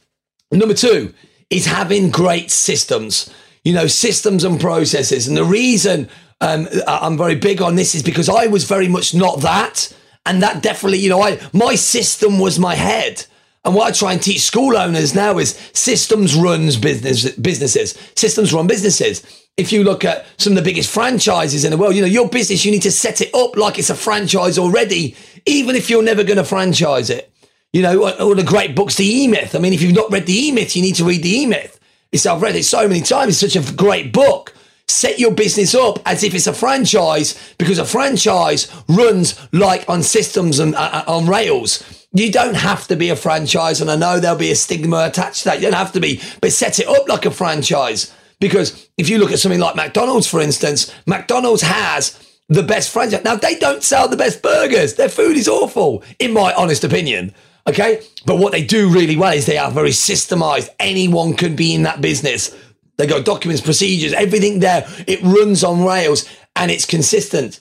Number 0.51 0.73
two 0.73 1.13
is 1.49 1.65
having 1.65 2.09
great 2.09 2.51
systems. 2.51 3.33
You 3.63 3.73
know, 3.73 3.87
systems 3.87 4.43
and 4.43 4.59
processes. 4.59 5.27
And 5.27 5.35
the 5.35 5.43
reason 5.43 6.09
um, 6.41 6.67
I'm 6.87 7.17
very 7.17 7.35
big 7.35 7.61
on 7.61 7.75
this 7.75 7.95
is 7.95 8.03
because 8.03 8.29
I 8.29 8.47
was 8.47 8.65
very 8.65 8.87
much 8.87 9.13
not 9.13 9.41
that. 9.41 9.93
And 10.25 10.41
that 10.43 10.61
definitely, 10.61 10.99
you 10.99 11.09
know, 11.09 11.21
I 11.21 11.39
my 11.53 11.75
system 11.75 12.37
was 12.39 12.59
my 12.59 12.75
head. 12.75 13.25
And 13.63 13.73
what 13.75 13.87
I 13.87 13.91
try 13.91 14.13
and 14.13 14.21
teach 14.21 14.41
school 14.41 14.77
owners 14.77 15.15
now 15.15 15.39
is 15.39 15.57
systems 15.73 16.35
runs 16.35 16.77
business 16.77 17.31
businesses. 17.31 17.97
Systems 18.15 18.53
run 18.53 18.67
businesses. 18.67 19.23
If 19.57 19.71
you 19.71 19.83
look 19.83 20.05
at 20.05 20.25
some 20.37 20.51
of 20.51 20.57
the 20.57 20.69
biggest 20.69 20.93
franchises 20.93 21.63
in 21.63 21.71
the 21.71 21.77
world, 21.77 21.95
you 21.95 22.01
know, 22.01 22.07
your 22.07 22.29
business, 22.29 22.63
you 22.63 22.71
need 22.71 22.83
to 22.83 22.91
set 22.91 23.21
it 23.21 23.33
up 23.33 23.57
like 23.57 23.79
it's 23.79 23.89
a 23.89 23.95
franchise 23.95 24.59
already, 24.59 25.15
even 25.45 25.75
if 25.75 25.89
you're 25.89 26.03
never 26.03 26.23
going 26.23 26.37
to 26.37 26.43
franchise 26.43 27.09
it. 27.09 27.31
You 27.73 27.81
know, 27.81 28.09
all 28.11 28.35
the 28.35 28.43
great 28.43 28.75
books, 28.75 28.95
the 28.95 29.05
E 29.05 29.27
Myth. 29.27 29.55
I 29.55 29.59
mean, 29.59 29.73
if 29.73 29.81
you've 29.81 29.95
not 29.95 30.11
read 30.11 30.25
the 30.25 30.47
E 30.47 30.51
Myth, 30.51 30.75
you 30.75 30.81
need 30.81 30.95
to 30.95 31.05
read 31.05 31.23
the 31.23 31.29
E 31.29 31.45
Myth. 31.45 31.79
It's, 32.11 32.25
I've 32.25 32.41
read 32.41 32.55
it 32.55 32.63
so 32.63 32.87
many 32.87 33.01
times. 33.01 33.41
It's 33.41 33.53
such 33.53 33.61
a 33.61 33.75
great 33.75 34.13
book. 34.13 34.53
Set 34.87 35.19
your 35.19 35.31
business 35.31 35.75
up 35.75 35.99
as 36.05 36.23
if 36.23 36.33
it's 36.33 36.47
a 36.47 36.53
franchise 36.53 37.53
because 37.57 37.77
a 37.77 37.85
franchise 37.85 38.73
runs 38.87 39.37
like 39.51 39.87
on 39.89 40.01
systems 40.01 40.59
and 40.59 40.75
uh, 40.75 41.03
uh 41.05 41.11
on 41.11 41.27
rails. 41.27 41.83
You 42.13 42.31
don't 42.31 42.55
have 42.55 42.87
to 42.87 42.95
be 42.95 43.09
a 43.09 43.15
franchise, 43.15 43.81
and 43.81 43.91
I 43.91 43.95
know 43.95 44.19
there'll 44.19 44.37
be 44.37 44.51
a 44.51 44.55
stigma 44.55 45.05
attached 45.05 45.39
to 45.39 45.45
that. 45.45 45.57
You 45.57 45.63
don't 45.63 45.73
have 45.73 45.91
to 45.93 45.99
be, 45.99 46.21
but 46.41 46.53
set 46.53 46.79
it 46.79 46.87
up 46.87 47.07
like 47.07 47.25
a 47.25 47.31
franchise. 47.31 48.13
Because 48.39 48.89
if 48.97 49.09
you 49.09 49.17
look 49.17 49.31
at 49.31 49.39
something 49.39 49.59
like 49.59 49.75
McDonald's, 49.75 50.27
for 50.27 50.39
instance, 50.39 50.93
McDonald's 51.05 51.63
has 51.63 52.17
the 52.49 52.63
best 52.63 52.91
franchise. 52.91 53.23
Now, 53.23 53.35
they 53.35 53.55
don't 53.55 53.83
sell 53.83 54.07
the 54.07 54.17
best 54.17 54.41
burgers. 54.41 54.95
Their 54.95 55.09
food 55.09 55.37
is 55.37 55.47
awful, 55.47 56.03
in 56.19 56.33
my 56.33 56.53
honest 56.53 56.83
opinion. 56.83 57.33
Okay. 57.67 58.01
But 58.25 58.37
what 58.37 58.53
they 58.53 58.63
do 58.63 58.89
really 58.89 59.17
well 59.17 59.33
is 59.33 59.45
they 59.45 59.57
are 59.57 59.71
very 59.71 59.89
systemized. 59.89 60.69
Anyone 60.79 61.33
can 61.33 61.55
be 61.55 61.73
in 61.73 61.83
that 61.83 62.01
business. 62.01 62.55
They 62.97 63.07
got 63.07 63.25
documents, 63.25 63.61
procedures, 63.61 64.13
everything 64.13 64.59
there. 64.59 64.87
It 65.07 65.21
runs 65.21 65.63
on 65.63 65.85
rails 65.85 66.27
and 66.55 66.71
it's 66.71 66.85
consistent. 66.85 67.59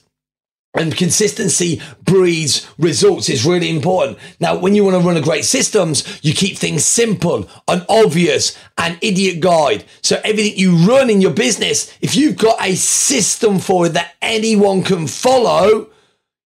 And 0.73 0.95
consistency 0.95 1.81
breeds 2.03 2.67
results 2.77 3.29
is 3.29 3.45
really 3.45 3.69
important. 3.69 4.19
Now, 4.39 4.57
when 4.57 4.75
you 4.75 4.83
want 4.83 5.01
to 5.01 5.07
run 5.07 5.17
a 5.17 5.21
great 5.21 5.45
systems, 5.45 6.19
you 6.23 6.33
keep 6.33 6.57
things 6.57 6.85
simple 6.85 7.49
and 7.67 7.85
obvious 7.89 8.55
and 8.77 8.97
idiot 9.01 9.39
guide. 9.39 9.85
So 10.03 10.21
everything 10.23 10.57
you 10.57 10.75
run 10.87 11.09
in 11.09 11.21
your 11.21 11.33
business, 11.33 11.97
if 11.99 12.15
you've 12.15 12.37
got 12.37 12.63
a 12.63 12.75
system 12.75 13.57
for 13.57 13.87
it 13.87 13.93
that 13.93 14.15
anyone 14.21 14.83
can 14.83 15.07
follow, 15.07 15.89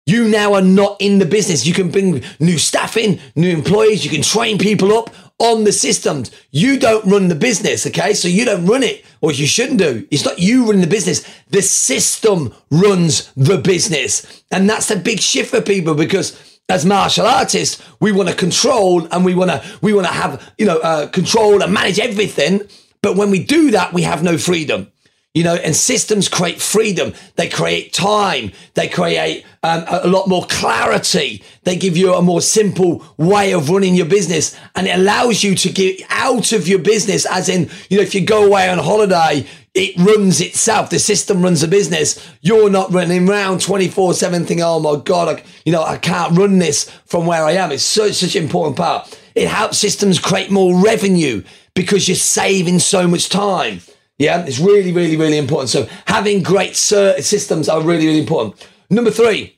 you 0.05 0.27
now 0.27 0.53
are 0.53 0.61
not 0.61 0.97
in 0.99 1.17
the 1.17 1.25
business. 1.25 1.65
You 1.65 1.73
can 1.73 1.89
bring 1.89 2.23
new 2.39 2.57
staff 2.59 2.97
in, 2.97 3.19
new 3.35 3.49
employees, 3.49 4.03
you 4.03 4.11
can 4.11 4.21
train 4.21 4.57
people 4.59 4.95
up 4.95 5.09
on 5.39 5.63
the 5.63 5.71
systems. 5.71 6.31
You 6.51 6.77
don't 6.77 7.05
run 7.05 7.29
the 7.29 7.35
business, 7.35 7.87
okay? 7.87 8.13
So 8.13 8.27
you 8.27 8.45
don't 8.45 8.65
run 8.65 8.83
it, 8.83 9.05
or 9.21 9.31
you 9.31 9.47
shouldn't 9.47 9.79
do. 9.79 10.07
It's 10.11 10.25
not 10.25 10.39
you 10.39 10.65
running 10.65 10.81
the 10.81 10.87
business. 10.87 11.25
The 11.49 11.61
system 11.61 12.53
runs 12.69 13.31
the 13.35 13.57
business. 13.57 14.43
And 14.51 14.69
that's 14.69 14.91
a 14.91 14.97
big 14.97 15.19
shift 15.19 15.51
for 15.51 15.61
people 15.61 15.95
because 15.95 16.37
as 16.67 16.85
martial 16.85 17.25
artists, 17.25 17.81
we 17.99 18.11
want 18.11 18.29
to 18.29 18.35
control 18.35 19.07
and 19.11 19.25
we 19.25 19.33
want 19.33 19.49
to, 19.49 19.63
we 19.81 19.93
want 19.93 20.07
to 20.07 20.13
have, 20.13 20.53
you 20.57 20.65
know, 20.65 20.77
uh, 20.79 21.07
control 21.07 21.63
and 21.63 21.73
manage 21.73 21.99
everything. 21.99 22.61
But 23.01 23.15
when 23.15 23.31
we 23.31 23.43
do 23.43 23.71
that, 23.71 23.93
we 23.93 24.03
have 24.03 24.23
no 24.23 24.37
freedom. 24.37 24.91
You 25.35 25.43
know, 25.43 25.53
and 25.53 25.75
systems 25.75 26.27
create 26.27 26.59
freedom. 26.59 27.13
They 27.35 27.49
create 27.49 27.93
time. 27.93 28.51
They 28.73 28.87
create 28.87 29.45
um, 29.61 29.85
a 29.87 30.07
lot 30.07 30.27
more 30.27 30.45
clarity. 30.45 31.43
They 31.63 31.75
give 31.75 31.95
you 31.95 32.15
a 32.15 32.21
more 32.21 32.41
simple 32.41 33.05
way 33.17 33.53
of 33.53 33.69
running 33.69 33.93
your 33.93 34.07
business 34.07 34.57
and 34.75 34.87
it 34.87 34.97
allows 34.97 35.43
you 35.43 35.53
to 35.53 35.71
get 35.71 36.01
out 36.09 36.51
of 36.51 36.67
your 36.67 36.79
business. 36.79 37.27
As 37.27 37.47
in, 37.47 37.69
you 37.91 37.97
know, 37.97 38.03
if 38.03 38.15
you 38.15 38.25
go 38.25 38.43
away 38.43 38.69
on 38.69 38.79
holiday, 38.79 39.45
it 39.75 39.95
runs 39.97 40.41
itself. 40.41 40.89
The 40.89 40.97
system 40.97 41.43
runs 41.43 41.61
the 41.61 41.67
business. 41.67 42.27
You're 42.41 42.71
not 42.71 42.91
running 42.91 43.29
around 43.29 43.61
24 43.61 44.15
7 44.15 44.45
thinking, 44.45 44.63
oh 44.63 44.79
my 44.79 44.99
God, 45.03 45.37
I, 45.37 45.43
you 45.63 45.71
know, 45.71 45.83
I 45.83 45.97
can't 45.97 46.35
run 46.35 46.57
this 46.57 46.89
from 47.05 47.27
where 47.27 47.45
I 47.45 47.51
am. 47.51 47.71
It's 47.71 47.83
such, 47.83 48.13
such 48.13 48.35
an 48.35 48.43
important 48.43 48.77
part. 48.77 49.15
It 49.35 49.47
helps 49.47 49.77
systems 49.77 50.17
create 50.17 50.49
more 50.49 50.83
revenue 50.83 51.43
because 51.75 52.07
you're 52.07 52.15
saving 52.15 52.79
so 52.79 53.07
much 53.07 53.29
time. 53.29 53.81
Yeah, 54.19 54.45
it's 54.45 54.59
really, 54.59 54.91
really, 54.91 55.15
really 55.15 55.37
important. 55.37 55.69
So 55.69 55.87
having 56.05 56.43
great 56.43 56.75
systems 56.75 57.69
are 57.69 57.81
really, 57.81 58.05
really 58.05 58.19
important. 58.19 58.67
Number 58.89 59.11
three 59.11 59.57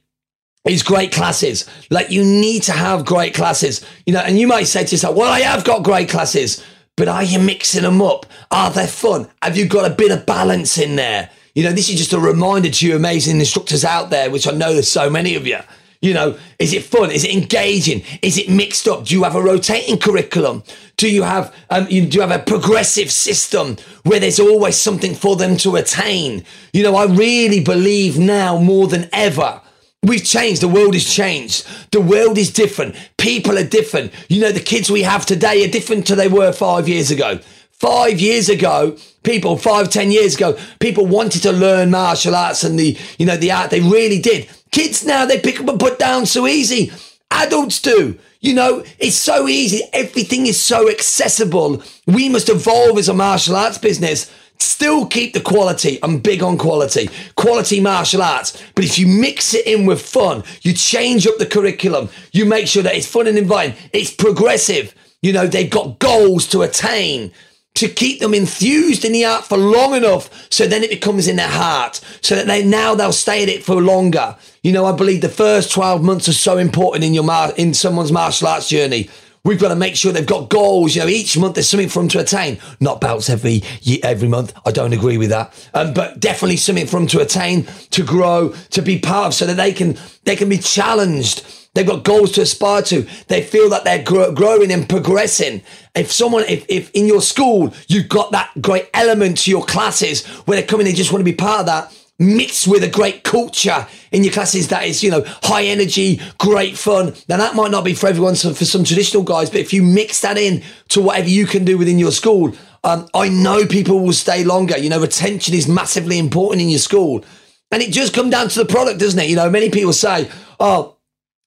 is 0.66 0.84
great 0.84 1.12
classes. 1.12 1.68
Like 1.90 2.12
you 2.12 2.24
need 2.24 2.64
to 2.64 2.72
have 2.72 3.04
great 3.04 3.34
classes, 3.34 3.84
you 4.06 4.14
know, 4.14 4.20
and 4.20 4.40
you 4.40 4.48
might 4.48 4.68
say 4.68 4.86
to 4.86 4.92
yourself, 4.92 5.16
well, 5.16 5.32
I 5.32 5.40
have 5.40 5.66
got 5.66 5.84
great 5.84 6.10
classes, 6.10 6.64
but 6.96 7.08
are 7.08 7.24
you 7.24 7.40
mixing 7.40 7.82
them 7.82 8.04
up? 8.04 8.28
Are 8.52 8.70
they 8.70 8.86
fun? 8.86 9.28
Have 9.42 9.58
you 9.58 9.68
got 9.68 9.90
a 9.90 9.96
bit 9.96 10.12
of 10.12 10.28
balance 10.28 10.78
in 10.78 10.96
there? 10.96 11.32
You 11.56 11.64
know, 11.64 11.72
this 11.72 11.90
is 11.90 11.98
just 11.98 12.14
a 12.14 12.20
reminder 12.20 12.70
to 12.70 12.88
you 12.88 12.96
amazing 12.96 13.40
instructors 13.40 13.84
out 13.84 14.12
there, 14.12 14.30
which 14.30 14.48
I 14.48 14.52
know 14.52 14.74
there's 14.74 14.92
so 14.92 15.10
many 15.10 15.34
of 15.36 15.48
you. 15.48 15.58
You 16.02 16.16
know, 16.16 16.38
is 16.58 16.74
it 16.74 16.84
fun? 16.84 17.12
Is 17.12 17.24
it 17.24 17.32
engaging? 17.32 18.04
Is 18.24 18.40
it 18.40 18.50
mixed 18.50 18.88
up? 18.88 19.06
Do 19.06 19.14
you 19.14 19.24
have 19.24 19.36
a 19.36 19.42
rotating 19.42 20.00
curriculum? 20.00 20.64
Do 20.98 21.08
you 21.08 21.22
have 21.22 21.56
um, 21.70 21.86
you, 21.90 22.08
do 22.08 22.16
you 22.16 22.22
have 22.22 22.32
a 22.32 22.44
progressive 22.44 23.12
system 23.12 23.78
where 24.04 24.20
there's 24.20 24.40
always 24.40 24.78
something 24.78 25.14
for 25.14 25.36
them 25.36 25.58
to 25.58 25.76
attain? 25.76 26.44
You 26.74 26.82
know, 26.82 26.96
I 26.96 27.06
really 27.06 27.64
believe 27.64 28.18
now 28.18 28.58
more 28.58 28.88
than 28.88 29.10
ever. 29.14 29.62
We've 30.04 30.24
changed. 30.24 30.62
The 30.62 30.68
world 30.68 30.96
has 30.96 31.06
changed. 31.06 31.68
The 31.92 32.02
world 32.02 32.40
is 32.40 32.52
different. 32.52 32.96
People 33.18 33.60
are 33.60 33.64
different. 33.64 34.12
You 34.28 34.42
know, 34.42 34.52
the 34.52 34.60
kids 34.60 34.90
we 34.90 35.04
have 35.04 35.28
today 35.28 35.64
are 35.64 35.72
different 35.72 36.08
to 36.08 36.16
they 36.16 36.28
were 36.28 36.52
five 36.52 36.90
years 36.90 37.12
ago. 37.12 37.40
Five 37.70 38.20
years 38.20 38.50
ago, 38.50 38.98
people, 39.24 39.58
five, 39.58 39.90
ten 39.90 40.12
years 40.12 40.36
ago, 40.36 40.58
people 40.80 41.06
wanted 41.06 41.44
to 41.44 41.52
learn 41.52 41.92
martial 41.92 42.36
arts 42.36 42.64
and 42.64 42.80
the, 42.80 42.98
you 43.20 43.26
know, 43.28 43.38
the 43.38 43.52
art. 43.52 43.70
They 43.70 43.82
really 43.82 44.20
did. 44.20 44.50
Kids 44.72 45.06
now, 45.06 45.26
they 45.26 45.40
pick 45.40 45.60
up 45.60 45.68
and 45.68 45.80
put 45.80 46.00
down 46.00 46.26
so 46.26 46.48
easy. 46.48 46.92
Adults 47.30 47.82
do. 47.82 48.18
You 48.40 48.54
know, 48.56 48.84
it's 48.98 49.18
so 49.18 49.48
easy. 49.48 49.82
Everything 49.94 50.48
is 50.48 50.60
so 50.60 50.90
accessible. 50.90 51.84
We 52.08 52.30
must 52.30 52.50
evolve 52.50 52.98
as 52.98 53.10
a 53.10 53.14
martial 53.14 53.56
arts 53.56 53.78
business. 53.78 54.32
Still 54.60 55.06
keep 55.06 55.34
the 55.34 55.42
quality. 55.42 56.00
I'm 56.04 56.20
big 56.20 56.42
on 56.42 56.58
quality. 56.58 57.10
Quality 57.36 57.80
martial 57.80 58.22
arts. 58.22 58.62
But 58.76 58.86
if 58.86 58.98
you 58.98 59.08
mix 59.08 59.54
it 59.54 59.66
in 59.66 59.86
with 59.86 60.02
fun, 60.02 60.44
you 60.62 60.74
change 60.74 61.28
up 61.28 61.38
the 61.38 61.46
curriculum, 61.46 62.10
you 62.32 62.46
make 62.46 62.68
sure 62.68 62.84
that 62.84 62.96
it's 62.96 63.08
fun 63.08 63.28
and 63.28 63.38
inviting, 63.38 63.76
it's 63.94 64.14
progressive. 64.14 64.94
You 65.22 65.34
know, 65.34 65.48
they've 65.48 65.70
got 65.70 66.00
goals 66.00 66.48
to 66.48 66.62
attain 66.62 67.32
to 67.76 67.88
keep 67.88 68.20
them 68.20 68.34
enthused 68.34 69.06
in 69.06 69.14
the 69.14 69.26
art 69.26 69.46
for 69.46 69.58
long 69.58 69.96
enough 69.96 70.30
so 70.52 70.68
then 70.68 70.84
it 70.84 70.90
becomes 70.90 71.28
in 71.28 71.38
their 71.38 71.48
heart 71.48 72.02
so 72.22 72.36
that 72.36 72.48
they 72.48 72.64
now 72.64 72.94
they'll 72.96 73.14
stay 73.14 73.44
at 73.44 73.50
it 73.50 73.64
for 73.64 73.82
longer. 73.82 74.36
You 74.62 74.72
know 74.72 74.86
i 74.86 74.92
believe 74.92 75.22
the 75.22 75.30
first 75.30 75.72
12 75.72 76.04
months 76.04 76.28
are 76.28 76.34
so 76.34 76.58
important 76.58 77.04
in 77.04 77.14
your 77.14 77.24
mar- 77.24 77.54
in 77.58 77.74
someone's 77.74 78.12
martial 78.12 78.48
arts 78.48 78.70
journey. 78.70 79.10
We've 79.44 79.60
got 79.60 79.70
to 79.70 79.76
make 79.76 79.96
sure 79.96 80.12
they've 80.12 80.24
got 80.24 80.50
goals. 80.50 80.96
You 80.96 81.02
know 81.02 81.08
each 81.08 81.36
month 81.36 81.56
there's 81.56 81.68
something 81.68 81.90
for 81.90 82.00
them 82.00 82.10
to 82.10 82.20
attain. 82.20 82.60
Not 82.80 83.02
belts 83.02 83.30
every 83.30 83.64
every 84.04 84.28
month. 84.28 84.54
I 84.66 84.72
don't 84.72 84.94
agree 84.94 85.18
with 85.18 85.30
that. 85.30 85.70
Um, 85.74 85.94
but 85.94 86.20
definitely 86.20 86.58
something 86.58 86.86
for 86.86 87.00
them 87.00 87.08
to 87.08 87.22
attain 87.22 87.66
to 87.92 88.04
grow 88.04 88.50
to 88.70 88.82
be 88.84 89.00
part 89.00 89.28
of 89.28 89.34
so 89.34 89.48
that 89.48 89.58
they 89.58 89.74
can 89.74 89.98
they 90.26 90.36
can 90.36 90.48
be 90.48 90.60
challenged 90.60 91.44
They've 91.74 91.88
got 91.88 92.04
goals 92.04 92.34
to 92.34 92.42
aspire 92.42 92.82
to. 92.84 93.08
They 93.28 93.42
feel 93.42 93.70
that 93.70 93.86
they're 93.86 94.04
grow- 94.04 94.34
growing 94.34 94.72
and 94.72 94.90
progressing. 94.90 95.62
If 95.96 96.12
someone, 96.12 96.44
if, 96.50 96.66
if 96.68 96.92
in 96.92 97.06
your 97.06 97.22
school, 97.22 97.74
you've 97.88 98.10
got 98.10 98.32
that 98.32 98.52
great 98.62 98.90
element 98.94 99.38
to 99.40 99.52
your 99.52 99.64
classes 99.64 100.26
where 100.26 100.58
they're 100.58 100.68
coming, 100.68 100.86
they 100.86 100.94
just 100.94 101.14
want 101.14 101.22
to 101.22 101.32
be 101.32 101.36
part 101.36 101.62
of 101.62 101.66
that, 101.68 101.98
mixed 102.20 102.68
with 102.68 102.84
a 102.84 102.90
great 102.90 103.24
culture 103.24 103.88
in 104.12 104.24
your 104.24 104.34
classes 104.34 104.68
that 104.68 104.84
is, 104.84 105.02
you 105.02 105.10
know, 105.10 105.24
high 105.44 105.64
energy, 105.64 106.20
great 106.38 106.78
fun. 106.78 107.14
Now 107.30 107.38
that 107.38 107.56
might 107.56 107.72
not 107.72 107.86
be 107.86 107.94
for 107.94 108.08
everyone, 108.08 108.36
so 108.36 108.54
for 108.54 108.66
some 108.66 108.84
traditional 108.84 109.24
guys, 109.24 109.50
but 109.50 109.62
if 109.62 109.72
you 109.72 109.82
mix 109.82 110.22
that 110.22 110.38
in 110.38 110.64
to 110.90 111.02
whatever 111.02 111.30
you 111.30 111.46
can 111.46 111.64
do 111.64 111.78
within 111.78 111.98
your 111.98 112.12
school, 112.12 112.54
um, 112.84 113.08
I 113.14 113.30
know 113.30 113.66
people 113.66 114.00
will 114.00 114.14
stay 114.14 114.44
longer. 114.44 114.78
You 114.78 114.90
know, 114.90 115.00
retention 115.00 115.54
is 115.54 115.68
massively 115.68 116.20
important 116.20 116.62
in 116.62 116.70
your 116.70 116.80
school. 116.80 117.24
And 117.72 117.82
it 117.82 117.94
just 117.94 118.14
comes 118.14 118.32
down 118.32 118.50
to 118.50 118.60
the 118.60 118.66
product, 118.66 119.00
doesn't 119.00 119.20
it? 119.20 119.30
You 119.30 119.38
know, 119.38 119.50
many 119.50 119.70
people 119.70 119.94
say, 119.94 120.30
oh, 120.60 120.98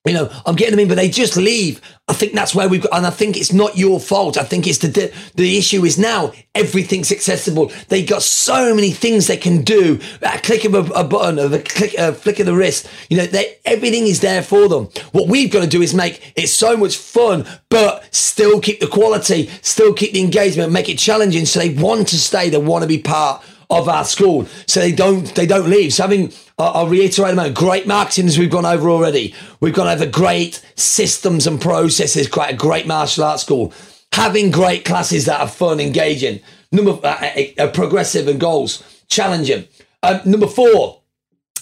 you 0.05 0.13
know, 0.13 0.29
I'm 0.45 0.55
getting 0.55 0.71
them 0.71 0.79
in, 0.81 0.87
but 0.87 0.95
they 0.95 1.09
just 1.09 1.35
leave. 1.35 1.81
I 2.07 2.13
think 2.13 2.33
that's 2.33 2.53
where 2.53 2.69
we've 2.69 2.83
got, 2.83 2.95
and 2.95 3.07
I 3.07 3.09
think 3.09 3.35
it's 3.35 3.51
not 3.51 3.75
your 3.77 3.99
fault. 3.99 4.37
I 4.37 4.43
think 4.43 4.67
it's 4.67 4.77
the 4.77 5.11
the 5.33 5.57
issue 5.57 5.83
is 5.83 5.97
now 5.97 6.31
everything's 6.53 7.11
accessible. 7.11 7.71
They 7.89 8.05
got 8.05 8.21
so 8.21 8.75
many 8.75 8.91
things 8.91 9.25
they 9.25 9.37
can 9.37 9.63
do. 9.63 9.99
A 10.21 10.37
click 10.37 10.63
of 10.65 10.75
a, 10.75 10.83
a 10.93 11.03
button, 11.03 11.39
of 11.39 11.53
a 11.53 11.59
click, 11.59 11.95
a 11.97 12.13
flick 12.13 12.39
of 12.39 12.45
the 12.45 12.53
wrist. 12.53 12.87
You 13.09 13.17
know, 13.17 13.25
they, 13.25 13.57
everything 13.65 14.05
is 14.05 14.19
there 14.19 14.43
for 14.43 14.69
them. 14.69 14.89
What 15.11 15.27
we've 15.27 15.51
got 15.51 15.61
to 15.61 15.67
do 15.67 15.81
is 15.81 15.95
make 15.95 16.33
it 16.35 16.47
so 16.47 16.77
much 16.77 16.95
fun, 16.97 17.47
but 17.69 18.07
still 18.13 18.61
keep 18.61 18.79
the 18.79 18.87
quality, 18.87 19.49
still 19.63 19.93
keep 19.93 20.13
the 20.13 20.21
engagement, 20.21 20.71
make 20.71 20.89
it 20.89 20.99
challenging, 20.99 21.45
so 21.45 21.59
they 21.59 21.73
want 21.73 22.07
to 22.09 22.19
stay, 22.19 22.49
they 22.49 22.57
want 22.57 22.83
to 22.83 22.87
be 22.87 22.99
part 22.99 23.43
of 23.69 23.89
our 23.89 24.05
school, 24.05 24.45
so 24.67 24.79
they 24.79 24.91
don't 24.91 25.33
they 25.35 25.45
don't 25.45 25.69
leave. 25.69 25.93
So 25.93 26.03
having 26.03 26.31
I'll 26.57 26.87
reiterate 26.87 27.33
a 27.33 27.35
moment. 27.35 27.55
Great 27.55 27.85
marketing 27.85 28.27
as 28.27 28.37
we've 28.37 28.49
gone 28.49 28.65
over 28.65 28.89
already. 28.89 29.35
We've 29.59 29.73
gone 29.73 29.87
over 29.87 30.05
great 30.05 30.65
systems 30.75 31.47
and 31.47 31.59
processes. 31.59 32.29
Quite 32.29 32.53
a 32.53 32.57
great 32.57 32.87
martial 32.87 33.25
arts 33.25 33.43
school. 33.43 33.73
Having 34.13 34.51
great 34.51 34.85
classes 34.85 35.25
that 35.25 35.41
are 35.41 35.47
fun, 35.47 35.79
engaging. 35.79 36.39
Number 36.71 36.91
uh, 36.91 37.07
uh, 37.07 37.43
uh 37.57 37.71
progressive 37.71 38.27
and 38.27 38.39
goals, 38.39 38.83
challenging. 39.09 39.67
Um, 40.01 40.21
number 40.25 40.47
four, 40.47 41.01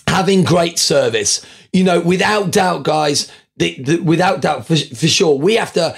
having 0.07 0.43
great 0.43 0.77
service. 0.77 1.45
You 1.71 1.83
know, 1.83 1.99
without 1.99 2.51
doubt, 2.51 2.83
guys, 2.83 3.31
the, 3.57 3.75
the, 3.83 3.97
without 3.99 4.41
doubt, 4.41 4.65
for, 4.65 4.75
for 4.75 5.07
sure, 5.07 5.37
we 5.37 5.55
have 5.55 5.73
to 5.73 5.95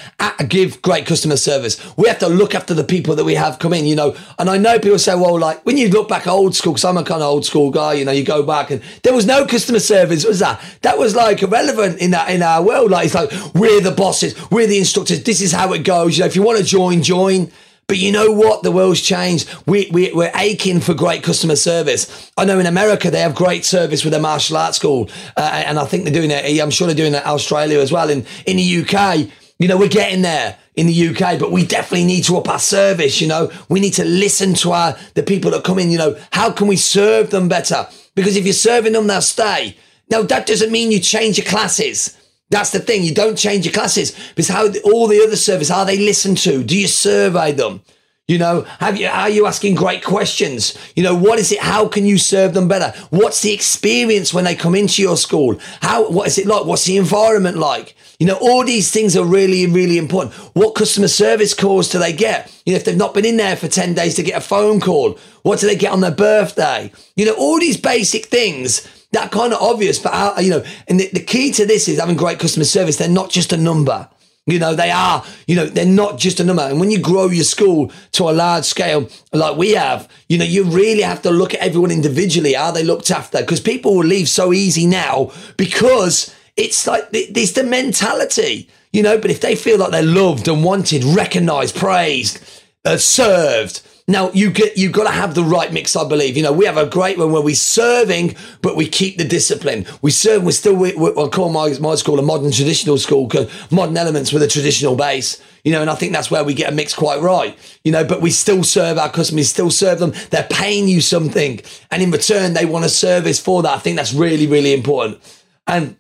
give 0.49 0.81
great 0.81 1.05
customer 1.05 1.37
service. 1.37 1.79
We 1.95 2.09
have 2.09 2.19
to 2.19 2.27
look 2.27 2.53
after 2.53 2.73
the 2.73 2.83
people 2.83 3.15
that 3.15 3.23
we 3.23 3.35
have 3.35 3.59
come 3.59 3.73
in, 3.73 3.85
you 3.85 3.95
know. 3.95 4.15
And 4.37 4.49
I 4.49 4.57
know 4.57 4.77
people 4.77 4.99
say, 4.99 5.15
well, 5.15 5.39
like 5.39 5.65
when 5.65 5.77
you 5.77 5.87
look 5.87 6.09
back 6.09 6.27
old 6.27 6.53
school, 6.53 6.73
because 6.73 6.83
I'm 6.83 6.97
a 6.97 7.03
kind 7.03 7.21
of 7.21 7.29
old 7.29 7.45
school 7.45 7.71
guy, 7.71 7.93
you 7.93 8.03
know, 8.03 8.11
you 8.11 8.25
go 8.25 8.43
back 8.43 8.71
and 8.71 8.81
there 9.03 9.13
was 9.13 9.25
no 9.25 9.45
customer 9.45 9.79
service. 9.79 10.25
was 10.25 10.39
that? 10.39 10.61
That 10.81 10.97
was 10.97 11.15
like 11.15 11.41
irrelevant 11.41 11.99
in 11.99 12.11
that 12.11 12.29
in 12.29 12.43
our 12.43 12.61
world. 12.61 12.91
Like 12.91 13.05
it's 13.05 13.15
like 13.15 13.31
we're 13.53 13.79
the 13.79 13.91
bosses, 13.91 14.35
we're 14.51 14.67
the 14.67 14.79
instructors. 14.79 15.23
This 15.23 15.39
is 15.39 15.53
how 15.53 15.71
it 15.71 15.85
goes. 15.85 16.17
You 16.17 16.23
know, 16.23 16.27
if 16.27 16.35
you 16.35 16.43
want 16.43 16.57
to 16.57 16.63
join, 16.63 17.03
join. 17.03 17.51
But 17.87 17.97
you 17.97 18.11
know 18.11 18.31
what? 18.31 18.63
The 18.63 18.71
world's 18.71 19.01
changed. 19.01 19.53
We, 19.67 19.89
we, 19.91 20.11
we're 20.11 20.31
aching 20.35 20.79
for 20.79 20.95
great 20.95 21.21
customer 21.21 21.55
service. 21.55 22.31
I 22.35 22.45
know 22.45 22.57
in 22.59 22.65
America 22.65 23.11
they 23.11 23.19
have 23.19 23.35
great 23.35 23.63
service 23.63 24.03
with 24.03 24.11
their 24.11 24.21
martial 24.21 24.57
arts 24.57 24.77
school. 24.77 25.09
Uh, 25.37 25.63
and 25.65 25.77
I 25.77 25.85
think 25.85 26.03
they're 26.03 26.13
doing 26.13 26.31
it. 26.31 26.59
I'm 26.59 26.71
sure 26.71 26.87
they're 26.87 26.95
doing 26.95 27.13
it 27.13 27.21
in 27.23 27.29
Australia 27.29 27.79
as 27.79 27.91
well. 27.91 28.09
In, 28.09 28.25
in 28.47 28.57
the 28.57 28.81
UK, 28.81 29.29
you 29.59 29.67
know, 29.67 29.77
we're 29.77 29.87
getting 29.87 30.23
there 30.23 30.57
in 30.75 30.87
the 30.87 31.09
UK, 31.09 31.39
but 31.39 31.51
we 31.51 31.65
definitely 31.65 32.05
need 32.05 32.23
to 32.23 32.37
up 32.37 32.49
our 32.49 32.59
service. 32.59 33.21
You 33.21 33.27
know, 33.27 33.51
we 33.69 33.79
need 33.79 33.93
to 33.93 34.03
listen 34.03 34.55
to 34.55 34.71
our, 34.71 34.97
the 35.13 35.23
people 35.23 35.51
that 35.51 35.63
come 35.63 35.77
in. 35.77 35.91
You 35.91 35.99
know, 35.99 36.19
how 36.31 36.51
can 36.51 36.67
we 36.67 36.77
serve 36.77 37.29
them 37.29 37.47
better? 37.47 37.87
Because 38.15 38.35
if 38.35 38.45
you're 38.45 38.53
serving 38.53 38.93
them, 38.93 39.05
they'll 39.07 39.21
stay. 39.21 39.77
Now, 40.09 40.23
that 40.23 40.47
doesn't 40.47 40.71
mean 40.71 40.91
you 40.91 40.99
change 40.99 41.37
your 41.37 41.47
classes. 41.47 42.17
That's 42.55 42.69
the 42.69 42.79
thing. 42.79 43.03
You 43.03 43.13
don't 43.13 43.37
change 43.37 43.65
your 43.65 43.73
classes 43.73 44.17
because 44.29 44.47
how 44.47 44.71
all 44.85 45.07
the 45.07 45.21
other 45.21 45.35
service 45.35 45.69
are 45.69 45.85
they 45.85 45.97
listened 45.97 46.37
to? 46.37 46.63
Do 46.63 46.79
you 46.79 46.87
survey 46.87 47.51
them? 47.51 47.81
You 48.29 48.37
know, 48.37 48.61
have 48.79 48.95
you 48.95 49.07
are 49.07 49.29
you 49.29 49.45
asking 49.45 49.75
great 49.75 50.05
questions? 50.05 50.73
You 50.95 51.03
know, 51.03 51.13
what 51.13 51.37
is 51.37 51.51
it? 51.51 51.59
How 51.59 51.89
can 51.89 52.05
you 52.05 52.17
serve 52.17 52.53
them 52.53 52.69
better? 52.69 52.97
What's 53.09 53.41
the 53.41 53.51
experience 53.51 54.33
when 54.33 54.45
they 54.45 54.55
come 54.55 54.73
into 54.73 55.01
your 55.01 55.17
school? 55.17 55.59
How 55.81 56.09
what 56.09 56.27
is 56.27 56.37
it 56.37 56.47
like? 56.47 56.65
What's 56.65 56.85
the 56.85 56.95
environment 56.95 57.57
like? 57.57 57.93
You 58.19 58.27
know, 58.27 58.37
all 58.39 58.63
these 58.63 58.89
things 58.89 59.17
are 59.17 59.25
really, 59.25 59.67
really 59.67 59.97
important. 59.97 60.33
What 60.53 60.75
customer 60.75 61.09
service 61.09 61.53
calls 61.53 61.89
do 61.89 61.99
they 61.99 62.13
get? 62.13 62.49
You 62.65 62.71
know, 62.71 62.77
if 62.77 62.85
they've 62.85 62.95
not 62.95 63.13
been 63.13 63.25
in 63.25 63.35
there 63.35 63.57
for 63.57 63.67
10 63.67 63.93
days 63.95 64.15
to 64.15 64.23
get 64.23 64.37
a 64.37 64.41
phone 64.41 64.79
call, 64.79 65.19
what 65.43 65.59
do 65.59 65.67
they 65.67 65.75
get 65.75 65.91
on 65.91 65.99
their 65.99 66.09
birthday? 66.09 66.89
You 67.17 67.25
know, 67.25 67.33
all 67.33 67.59
these 67.59 67.75
basic 67.75 68.27
things 68.27 68.87
that 69.15 69.31
kind 69.31 69.53
of 69.53 69.61
obvious, 69.61 69.97
but 69.97 70.13
uh, 70.13 70.39
you 70.39 70.51
know, 70.51 70.63
and 70.87 70.99
the, 70.99 71.09
the 71.13 71.19
key 71.19 71.51
to 71.53 71.65
this 71.65 71.87
is 71.87 71.99
having 71.99 72.17
great 72.17 72.39
customer 72.39 72.65
service. 72.65 72.97
They're 72.97 73.09
not 73.09 73.29
just 73.29 73.53
a 73.53 73.57
number. 73.57 74.09
You 74.47 74.59
know, 74.59 74.75
they 74.75 74.91
are, 74.91 75.25
you 75.47 75.55
know, 75.55 75.65
they're 75.65 75.87
not 75.87 76.19
just 76.19 76.39
a 76.39 76.43
number. 76.43 76.61
And 76.61 76.79
when 76.79 76.91
you 76.91 76.99
grow 76.99 77.29
your 77.29 77.43
school 77.43 77.91
to 78.11 78.29
a 78.29 78.31
large 78.31 78.65
scale 78.65 79.09
like 79.33 79.57
we 79.57 79.71
have, 79.71 80.07
you 80.29 80.37
know, 80.37 80.45
you 80.45 80.65
really 80.65 81.01
have 81.01 81.23
to 81.23 81.31
look 81.31 81.55
at 81.55 81.61
everyone 81.61 81.89
individually. 81.89 82.55
Are 82.55 82.71
they 82.71 82.83
looked 82.83 83.09
after? 83.09 83.39
Because 83.39 83.59
people 83.59 83.95
will 83.95 84.05
leave 84.05 84.29
so 84.29 84.53
easy 84.53 84.85
now 84.85 85.31
because 85.57 86.35
it's 86.57 86.85
like, 86.85 87.07
it's 87.11 87.53
the 87.53 87.63
mentality, 87.63 88.69
you 88.93 89.01
know, 89.01 89.17
but 89.17 89.31
if 89.31 89.41
they 89.41 89.55
feel 89.55 89.79
like 89.79 89.89
they're 89.89 90.03
loved 90.03 90.47
and 90.47 90.63
wanted, 90.63 91.03
recognized, 91.03 91.75
praised, 91.75 92.39
uh, 92.85 92.97
served, 92.97 93.81
Now 94.07 94.29
you 94.33 94.51
get 94.51 94.77
you 94.77 94.91
got 94.91 95.05
to 95.05 95.11
have 95.11 95.33
the 95.33 95.43
right 95.43 95.73
mix, 95.73 95.95
I 95.95 96.07
believe. 96.07 96.37
You 96.37 96.43
know, 96.43 96.53
we 96.53 96.65
have 96.65 96.77
a 96.77 96.85
great 96.85 97.17
one 97.17 97.31
where 97.31 97.41
we're 97.41 97.55
serving, 97.55 98.35
but 98.61 98.75
we 98.75 98.87
keep 98.87 99.17
the 99.17 99.25
discipline. 99.25 99.87
We 100.03 100.11
serve. 100.11 100.43
We're 100.43 100.51
still. 100.51 100.75
We, 100.75 100.93
we, 100.93 101.09
I 101.09 101.27
call 101.27 101.49
my 101.51 101.75
my 101.79 101.95
school 101.95 102.19
a 102.19 102.21
modern 102.21 102.51
traditional 102.51 102.99
school 102.99 103.25
because 103.25 103.49
modern 103.71 103.97
elements 103.97 104.31
with 104.31 104.43
a 104.43 104.47
traditional 104.47 104.95
base. 104.95 105.41
You 105.63 105.71
know, 105.71 105.81
and 105.81 105.89
I 105.89 105.95
think 105.95 106.13
that's 106.13 106.29
where 106.29 106.43
we 106.43 106.53
get 106.53 106.71
a 106.71 106.75
mix 106.75 106.93
quite 106.93 107.19
right. 107.19 107.57
You 107.83 107.91
know, 107.91 108.03
but 108.03 108.21
we 108.21 108.29
still 108.29 108.63
serve 108.63 108.99
our 108.99 109.09
customers, 109.09 109.49
still 109.49 109.71
serve 109.71 109.97
them. 109.97 110.13
They're 110.29 110.47
paying 110.51 110.87
you 110.87 111.01
something, 111.01 111.61
and 111.89 112.03
in 112.03 112.11
return, 112.11 112.53
they 112.53 112.65
want 112.65 112.85
a 112.85 112.89
service 112.89 113.39
for 113.39 113.63
that. 113.63 113.73
I 113.73 113.79
think 113.79 113.97
that's 113.97 114.13
really 114.13 114.45
really 114.45 114.75
important. 114.75 115.19
And 115.65 115.97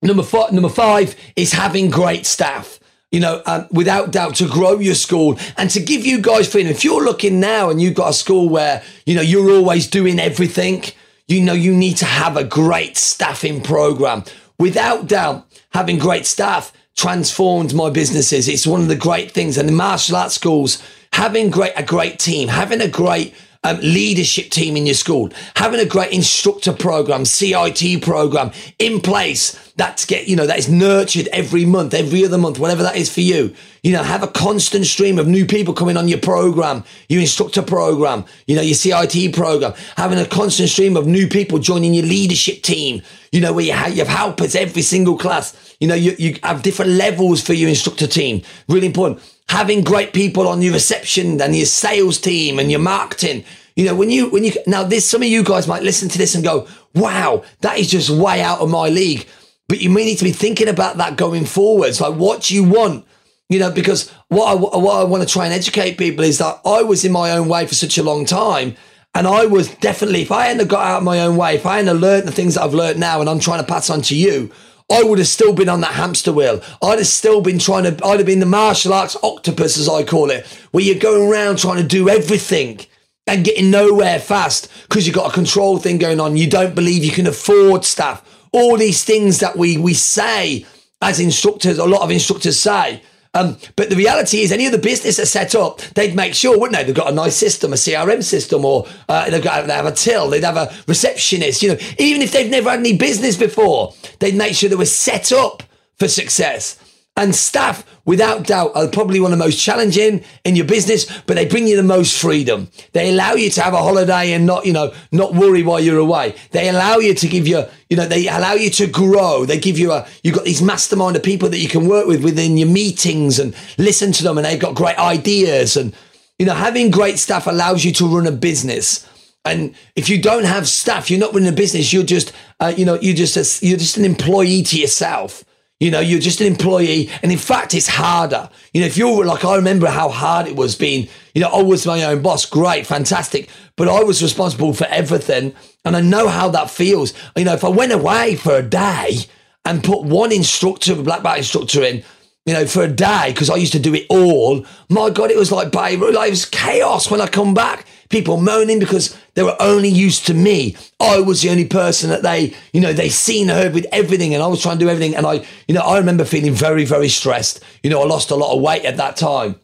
number 0.00 0.22
five, 0.22 0.52
number 0.52 0.70
five 0.70 1.14
is 1.36 1.52
having 1.52 1.90
great 1.90 2.24
staff 2.24 2.80
you 3.12 3.20
know, 3.20 3.42
um, 3.46 3.68
without 3.70 4.10
doubt 4.10 4.34
to 4.36 4.48
grow 4.48 4.78
your 4.80 4.94
school 4.94 5.38
and 5.56 5.70
to 5.70 5.80
give 5.80 6.04
you 6.04 6.20
guys 6.20 6.50
freedom. 6.50 6.72
If 6.72 6.82
you're 6.82 7.04
looking 7.04 7.38
now 7.38 7.68
and 7.70 7.80
you've 7.80 7.94
got 7.94 8.08
a 8.08 8.14
school 8.14 8.48
where, 8.48 8.82
you 9.04 9.14
know, 9.14 9.20
you're 9.20 9.50
always 9.50 9.86
doing 9.86 10.18
everything, 10.18 10.82
you 11.28 11.42
know, 11.42 11.52
you 11.52 11.74
need 11.74 11.98
to 11.98 12.06
have 12.06 12.36
a 12.36 12.42
great 12.42 12.96
staffing 12.96 13.62
program. 13.62 14.24
Without 14.58 15.06
doubt, 15.06 15.46
having 15.70 15.98
great 15.98 16.24
staff 16.24 16.72
transformed 16.96 17.74
my 17.74 17.90
businesses. 17.90 18.48
It's 18.48 18.66
one 18.66 18.80
of 18.80 18.88
the 18.88 18.96
great 18.96 19.30
things. 19.30 19.58
And 19.58 19.68
the 19.68 19.72
martial 19.72 20.16
arts 20.16 20.34
schools, 20.34 20.82
having 21.12 21.50
great, 21.50 21.72
a 21.76 21.82
great 21.82 22.18
team, 22.18 22.48
having 22.48 22.80
a 22.80 22.88
great 22.88 23.34
um, 23.64 23.78
leadership 23.78 24.50
team 24.50 24.76
in 24.76 24.86
your 24.86 24.94
school, 24.94 25.30
having 25.56 25.80
a 25.80 25.84
great 25.84 26.12
instructor 26.12 26.72
program, 26.72 27.24
CIT 27.24 28.02
program 28.02 28.50
in 28.78 29.00
place 29.00 29.58
that's 29.76 30.04
get, 30.04 30.28
you 30.28 30.36
know, 30.36 30.46
that 30.46 30.58
is 30.58 30.68
nurtured 30.68 31.28
every 31.28 31.64
month, 31.64 31.94
every 31.94 32.24
other 32.24 32.36
month, 32.38 32.58
whatever 32.58 32.82
that 32.82 32.96
is 32.96 33.12
for 33.12 33.20
you. 33.20 33.54
You 33.82 33.92
know, 33.92 34.02
have 34.02 34.22
a 34.22 34.28
constant 34.28 34.86
stream 34.86 35.18
of 35.18 35.26
new 35.26 35.46
people 35.46 35.74
coming 35.74 35.96
on 35.96 36.08
your 36.08 36.18
program, 36.18 36.84
your 37.08 37.20
instructor 37.20 37.62
program, 37.62 38.24
you 38.46 38.54
know, 38.54 38.62
your 38.62 38.74
CIT 38.74 39.34
program, 39.34 39.72
having 39.96 40.18
a 40.18 40.26
constant 40.26 40.68
stream 40.68 40.96
of 40.96 41.06
new 41.06 41.26
people 41.26 41.58
joining 41.58 41.94
your 41.94 42.04
leadership 42.04 42.62
team, 42.62 43.02
you 43.30 43.40
know, 43.40 43.52
where 43.52 43.64
you 43.64 43.72
have, 43.72 43.92
you 43.92 44.04
have 44.04 44.08
helpers 44.08 44.54
every 44.54 44.82
single 44.82 45.16
class, 45.16 45.74
you 45.80 45.88
know, 45.88 45.94
you, 45.94 46.14
you 46.18 46.36
have 46.42 46.62
different 46.62 46.92
levels 46.92 47.42
for 47.42 47.54
your 47.54 47.68
instructor 47.68 48.06
team. 48.06 48.42
Really 48.68 48.86
important 48.86 49.22
having 49.48 49.82
great 49.82 50.12
people 50.12 50.48
on 50.48 50.62
your 50.62 50.72
reception 50.72 51.40
and 51.40 51.54
your 51.54 51.66
sales 51.66 52.18
team 52.18 52.58
and 52.58 52.70
your 52.70 52.80
marketing. 52.80 53.44
You 53.76 53.86
know, 53.86 53.94
when 53.94 54.10
you, 54.10 54.30
when 54.30 54.44
you, 54.44 54.52
now 54.66 54.82
this, 54.82 55.08
some 55.08 55.22
of 55.22 55.28
you 55.28 55.42
guys 55.42 55.66
might 55.66 55.82
listen 55.82 56.08
to 56.10 56.18
this 56.18 56.34
and 56.34 56.44
go, 56.44 56.66
wow, 56.94 57.42
that 57.60 57.78
is 57.78 57.90
just 57.90 58.10
way 58.10 58.42
out 58.42 58.60
of 58.60 58.70
my 58.70 58.88
league. 58.88 59.26
But 59.68 59.80
you 59.80 59.90
may 59.90 60.04
need 60.04 60.18
to 60.18 60.24
be 60.24 60.32
thinking 60.32 60.68
about 60.68 60.98
that 60.98 61.16
going 61.16 61.44
forwards. 61.46 62.00
Like 62.00 62.14
what 62.14 62.50
you 62.50 62.64
want, 62.64 63.06
you 63.48 63.58
know, 63.58 63.70
because 63.70 64.10
what 64.28 64.50
I, 64.50 64.54
what 64.54 65.00
I 65.00 65.04
want 65.04 65.22
to 65.22 65.28
try 65.28 65.44
and 65.44 65.54
educate 65.54 65.96
people 65.96 66.24
is 66.24 66.38
that 66.38 66.60
I 66.64 66.82
was 66.82 67.04
in 67.04 67.12
my 67.12 67.32
own 67.32 67.48
way 67.48 67.66
for 67.66 67.74
such 67.74 67.98
a 67.98 68.02
long 68.02 68.24
time. 68.24 68.76
And 69.14 69.26
I 69.26 69.44
was 69.44 69.74
definitely, 69.76 70.22
if 70.22 70.32
I 70.32 70.46
hadn't 70.46 70.68
got 70.68 70.86
out 70.86 70.98
of 70.98 71.04
my 71.04 71.20
own 71.20 71.36
way, 71.36 71.54
if 71.56 71.66
I 71.66 71.78
hadn't 71.78 71.98
learned 71.98 72.26
the 72.26 72.32
things 72.32 72.54
that 72.54 72.62
I've 72.62 72.74
learned 72.74 72.98
now 72.98 73.20
and 73.20 73.28
I'm 73.28 73.40
trying 73.40 73.60
to 73.60 73.70
pass 73.70 73.90
on 73.90 74.00
to 74.02 74.16
you, 74.16 74.50
I 74.92 75.02
would 75.02 75.18
have 75.18 75.28
still 75.28 75.52
been 75.52 75.68
on 75.68 75.80
that 75.80 75.94
hamster 75.94 76.32
wheel. 76.32 76.62
I'd 76.82 76.98
have 76.98 77.06
still 77.06 77.40
been 77.40 77.58
trying 77.58 77.84
to, 77.84 78.06
I'd 78.06 78.18
have 78.20 78.26
been 78.26 78.40
the 78.40 78.46
martial 78.46 78.92
arts 78.92 79.16
octopus, 79.22 79.78
as 79.78 79.88
I 79.88 80.04
call 80.04 80.30
it, 80.30 80.46
where 80.70 80.84
you're 80.84 80.98
going 80.98 81.30
around 81.30 81.58
trying 81.58 81.80
to 81.80 81.88
do 81.88 82.08
everything 82.08 82.80
and 83.26 83.44
getting 83.44 83.70
nowhere 83.70 84.18
fast 84.18 84.68
because 84.82 85.06
you've 85.06 85.16
got 85.16 85.30
a 85.30 85.34
control 85.34 85.78
thing 85.78 85.98
going 85.98 86.20
on. 86.20 86.36
You 86.36 86.50
don't 86.50 86.74
believe 86.74 87.04
you 87.04 87.10
can 87.10 87.26
afford 87.26 87.84
staff. 87.84 88.28
All 88.52 88.76
these 88.76 89.04
things 89.04 89.40
that 89.40 89.56
we, 89.56 89.78
we 89.78 89.94
say 89.94 90.66
as 91.00 91.20
instructors, 91.20 91.78
a 91.78 91.84
lot 91.84 92.02
of 92.02 92.10
instructors 92.10 92.58
say, 92.58 93.02
um, 93.34 93.56
but 93.76 93.88
the 93.88 93.96
reality 93.96 94.40
is, 94.40 94.52
any 94.52 94.66
of 94.66 94.72
the 94.72 94.78
business 94.78 95.16
that's 95.16 95.30
set 95.30 95.54
up, 95.54 95.80
they'd 95.94 96.14
make 96.14 96.34
sure, 96.34 96.58
wouldn't 96.58 96.76
they? 96.76 96.84
They've 96.84 96.94
got 96.94 97.10
a 97.10 97.14
nice 97.14 97.34
system, 97.34 97.72
a 97.72 97.76
CRM 97.76 98.22
system, 98.22 98.64
or 98.64 98.86
uh, 99.08 99.30
they've 99.30 99.42
got 99.42 99.66
they 99.66 99.72
have 99.72 99.86
a 99.86 99.92
till, 99.92 100.28
they'd 100.28 100.44
have 100.44 100.58
a 100.58 100.72
receptionist. 100.86 101.62
You 101.62 101.70
know, 101.70 101.78
even 101.98 102.20
if 102.20 102.32
they've 102.32 102.50
never 102.50 102.68
had 102.68 102.80
any 102.80 102.96
business 102.96 103.36
before, 103.36 103.94
they'd 104.18 104.34
make 104.34 104.54
sure 104.54 104.68
they 104.68 104.76
were 104.76 104.84
set 104.84 105.32
up 105.32 105.62
for 105.98 106.08
success. 106.08 106.78
And 107.16 107.34
staff, 107.34 107.84
without 108.04 108.46
doubt, 108.46 108.72
are 108.74 108.88
probably 108.88 109.20
one 109.20 109.32
of 109.32 109.38
the 109.38 109.44
most 109.44 109.62
challenging 109.62 110.24
in 110.44 110.56
your 110.56 110.66
business, 110.66 111.06
but 111.22 111.34
they 111.34 111.46
bring 111.46 111.66
you 111.66 111.76
the 111.76 111.82
most 111.82 112.20
freedom. 112.20 112.68
They 112.92 113.10
allow 113.10 113.34
you 113.34 113.50
to 113.50 113.62
have 113.62 113.74
a 113.74 113.78
holiday 113.78 114.32
and 114.32 114.46
not, 114.46 114.66
you 114.66 114.72
know, 114.72 114.92
not 115.12 115.34
worry 115.34 115.62
while 115.62 115.80
you're 115.80 115.98
away. 115.98 116.34
They 116.50 116.68
allow 116.68 116.96
you 116.98 117.14
to 117.14 117.28
give 117.28 117.46
you, 117.46 117.64
you 117.88 117.96
know, 117.96 118.06
they 118.06 118.26
allow 118.28 118.54
you 118.54 118.70
to 118.70 118.86
grow. 118.86 119.44
They 119.44 119.58
give 119.58 119.78
you 119.78 119.92
a, 119.92 120.06
you've 120.22 120.34
got 120.34 120.44
these 120.44 120.62
mastermind 120.62 121.16
of 121.16 121.22
people 121.22 121.48
that 121.50 121.58
you 121.58 121.68
can 121.68 121.86
work 121.86 122.06
with 122.06 122.24
within 122.24 122.56
your 122.56 122.68
meetings 122.68 123.38
and 123.38 123.54
listen 123.78 124.12
to 124.12 124.22
them 124.22 124.38
and 124.38 124.44
they've 124.44 124.58
got 124.58 124.74
great 124.74 124.98
ideas. 124.98 125.76
And, 125.76 125.94
you 126.38 126.46
know, 126.46 126.54
having 126.54 126.90
great 126.90 127.18
staff 127.18 127.46
allows 127.46 127.84
you 127.84 127.92
to 127.92 128.06
run 128.06 128.26
a 128.26 128.32
business. 128.32 129.08
And 129.44 129.74
if 129.96 130.08
you 130.08 130.22
don't 130.22 130.44
have 130.44 130.68
staff, 130.68 131.10
you're 131.10 131.18
not 131.18 131.34
running 131.34 131.48
a 131.48 131.52
business. 131.52 131.92
You're 131.92 132.04
just, 132.04 132.32
uh, 132.60 132.72
you 132.76 132.84
know, 132.84 132.98
you're 133.00 133.16
just 133.16 133.36
a, 133.36 133.66
you're 133.66 133.78
just 133.78 133.96
an 133.96 134.04
employee 134.04 134.62
to 134.62 134.80
yourself. 134.80 135.44
You 135.82 135.90
know, 135.90 135.98
you're 135.98 136.20
just 136.20 136.40
an 136.40 136.46
employee. 136.46 137.10
And 137.24 137.32
in 137.32 137.38
fact, 137.38 137.74
it's 137.74 137.88
harder. 137.88 138.48
You 138.72 138.82
know, 138.82 138.86
if 138.86 138.96
you're 138.96 139.24
like, 139.24 139.44
I 139.44 139.56
remember 139.56 139.88
how 139.88 140.10
hard 140.10 140.46
it 140.46 140.54
was 140.54 140.76
being, 140.76 141.08
you 141.34 141.40
know, 141.40 141.48
I 141.48 141.60
was 141.60 141.84
my 141.84 142.04
own 142.04 142.22
boss. 142.22 142.46
Great, 142.46 142.86
fantastic. 142.86 143.50
But 143.74 143.88
I 143.88 144.04
was 144.04 144.22
responsible 144.22 144.74
for 144.74 144.84
everything. 144.84 145.56
And 145.84 145.96
I 145.96 146.00
know 146.00 146.28
how 146.28 146.50
that 146.50 146.70
feels. 146.70 147.12
You 147.36 147.44
know, 147.44 147.54
if 147.54 147.64
I 147.64 147.68
went 147.68 147.90
away 147.90 148.36
for 148.36 148.54
a 148.54 148.62
day 148.62 149.22
and 149.64 149.82
put 149.82 150.04
one 150.04 150.30
instructor, 150.30 150.92
a 150.92 151.02
black 151.02 151.24
belt 151.24 151.38
instructor 151.38 151.82
in, 151.82 152.04
you 152.46 152.54
know, 152.54 152.64
for 152.64 152.84
a 152.84 152.88
day 152.88 153.32
because 153.32 153.50
I 153.50 153.56
used 153.56 153.72
to 153.72 153.80
do 153.80 153.92
it 153.92 154.06
all. 154.08 154.64
My 154.88 155.10
God, 155.10 155.32
it 155.32 155.36
was 155.36 155.50
like, 155.50 155.72
babe, 155.72 156.00
like, 156.00 156.28
it 156.28 156.30
was 156.30 156.44
chaos 156.44 157.10
when 157.10 157.20
I 157.20 157.26
come 157.26 157.54
back. 157.54 157.86
People 158.12 158.36
moaning 158.36 158.78
because 158.78 159.18
they 159.34 159.42
were 159.42 159.56
only 159.58 159.88
used 159.88 160.26
to 160.26 160.34
me. 160.34 160.76
I 161.00 161.20
was 161.20 161.42
the 161.42 161.50
only 161.50 161.64
person 161.64 162.10
that 162.10 162.22
they, 162.22 162.54
you 162.72 162.80
know, 162.80 162.92
they 162.92 163.08
seen 163.08 163.48
heard 163.48 163.74
with 163.74 163.86
everything, 163.90 164.34
and 164.34 164.42
I 164.42 164.46
was 164.46 164.62
trying 164.62 164.78
to 164.78 164.84
do 164.84 164.90
everything. 164.90 165.16
And 165.16 165.26
I, 165.26 165.44
you 165.66 165.74
know, 165.74 165.80
I 165.80 165.98
remember 165.98 166.24
feeling 166.24 166.52
very, 166.52 166.84
very 166.84 167.08
stressed. 167.08 167.64
You 167.82 167.90
know, 167.90 168.02
I 168.02 168.06
lost 168.06 168.30
a 168.30 168.36
lot 168.36 168.54
of 168.54 168.62
weight 168.62 168.84
at 168.84 168.98
that 168.98 169.16
time, 169.16 169.58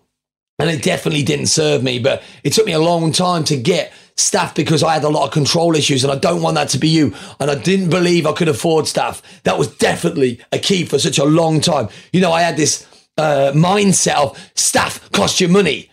and 0.59 0.69
it 0.71 0.83
definitely 0.83 1.23
didn't 1.23 1.47
serve 1.47 1.85
me. 1.85 2.01
But 2.01 2.23
it 2.43 2.55
took 2.55 2.67
me 2.67 2.73
a 2.73 2.81
long 2.81 3.13
time 3.13 3.45
to 3.45 3.57
get 3.57 3.93
staff 4.17 4.55
because 4.55 4.83
I 4.83 4.95
had 4.95 5.05
a 5.05 5.09
lot 5.09 5.27
of 5.27 5.33
control 5.33 5.77
issues 5.77 6.03
and 6.03 6.13
I 6.13 6.17
don't 6.17 6.43
want 6.43 6.57
that 6.57 6.71
to 6.71 6.79
be 6.79 6.89
you. 6.89 7.15
And 7.39 7.51
I 7.51 7.55
didn't 7.55 7.91
believe 7.91 8.27
I 8.27 8.33
could 8.33 8.49
afford 8.49 8.89
staff. 8.89 9.23
That 9.45 9.59
was 9.59 9.69
definitely 9.77 10.41
a 10.51 10.59
key 10.59 10.85
for 10.85 10.99
such 10.99 11.19
a 11.19 11.25
long 11.25 11.61
time. 11.61 11.89
You 12.13 12.21
know, 12.21 12.33
I 12.33 12.41
had 12.43 12.57
this 12.57 12.87
uh, 13.17 13.53
mindset 13.55 14.17
of 14.17 14.53
staff 14.55 15.11
cost 15.13 15.41
you 15.41 15.49
money. 15.49 15.91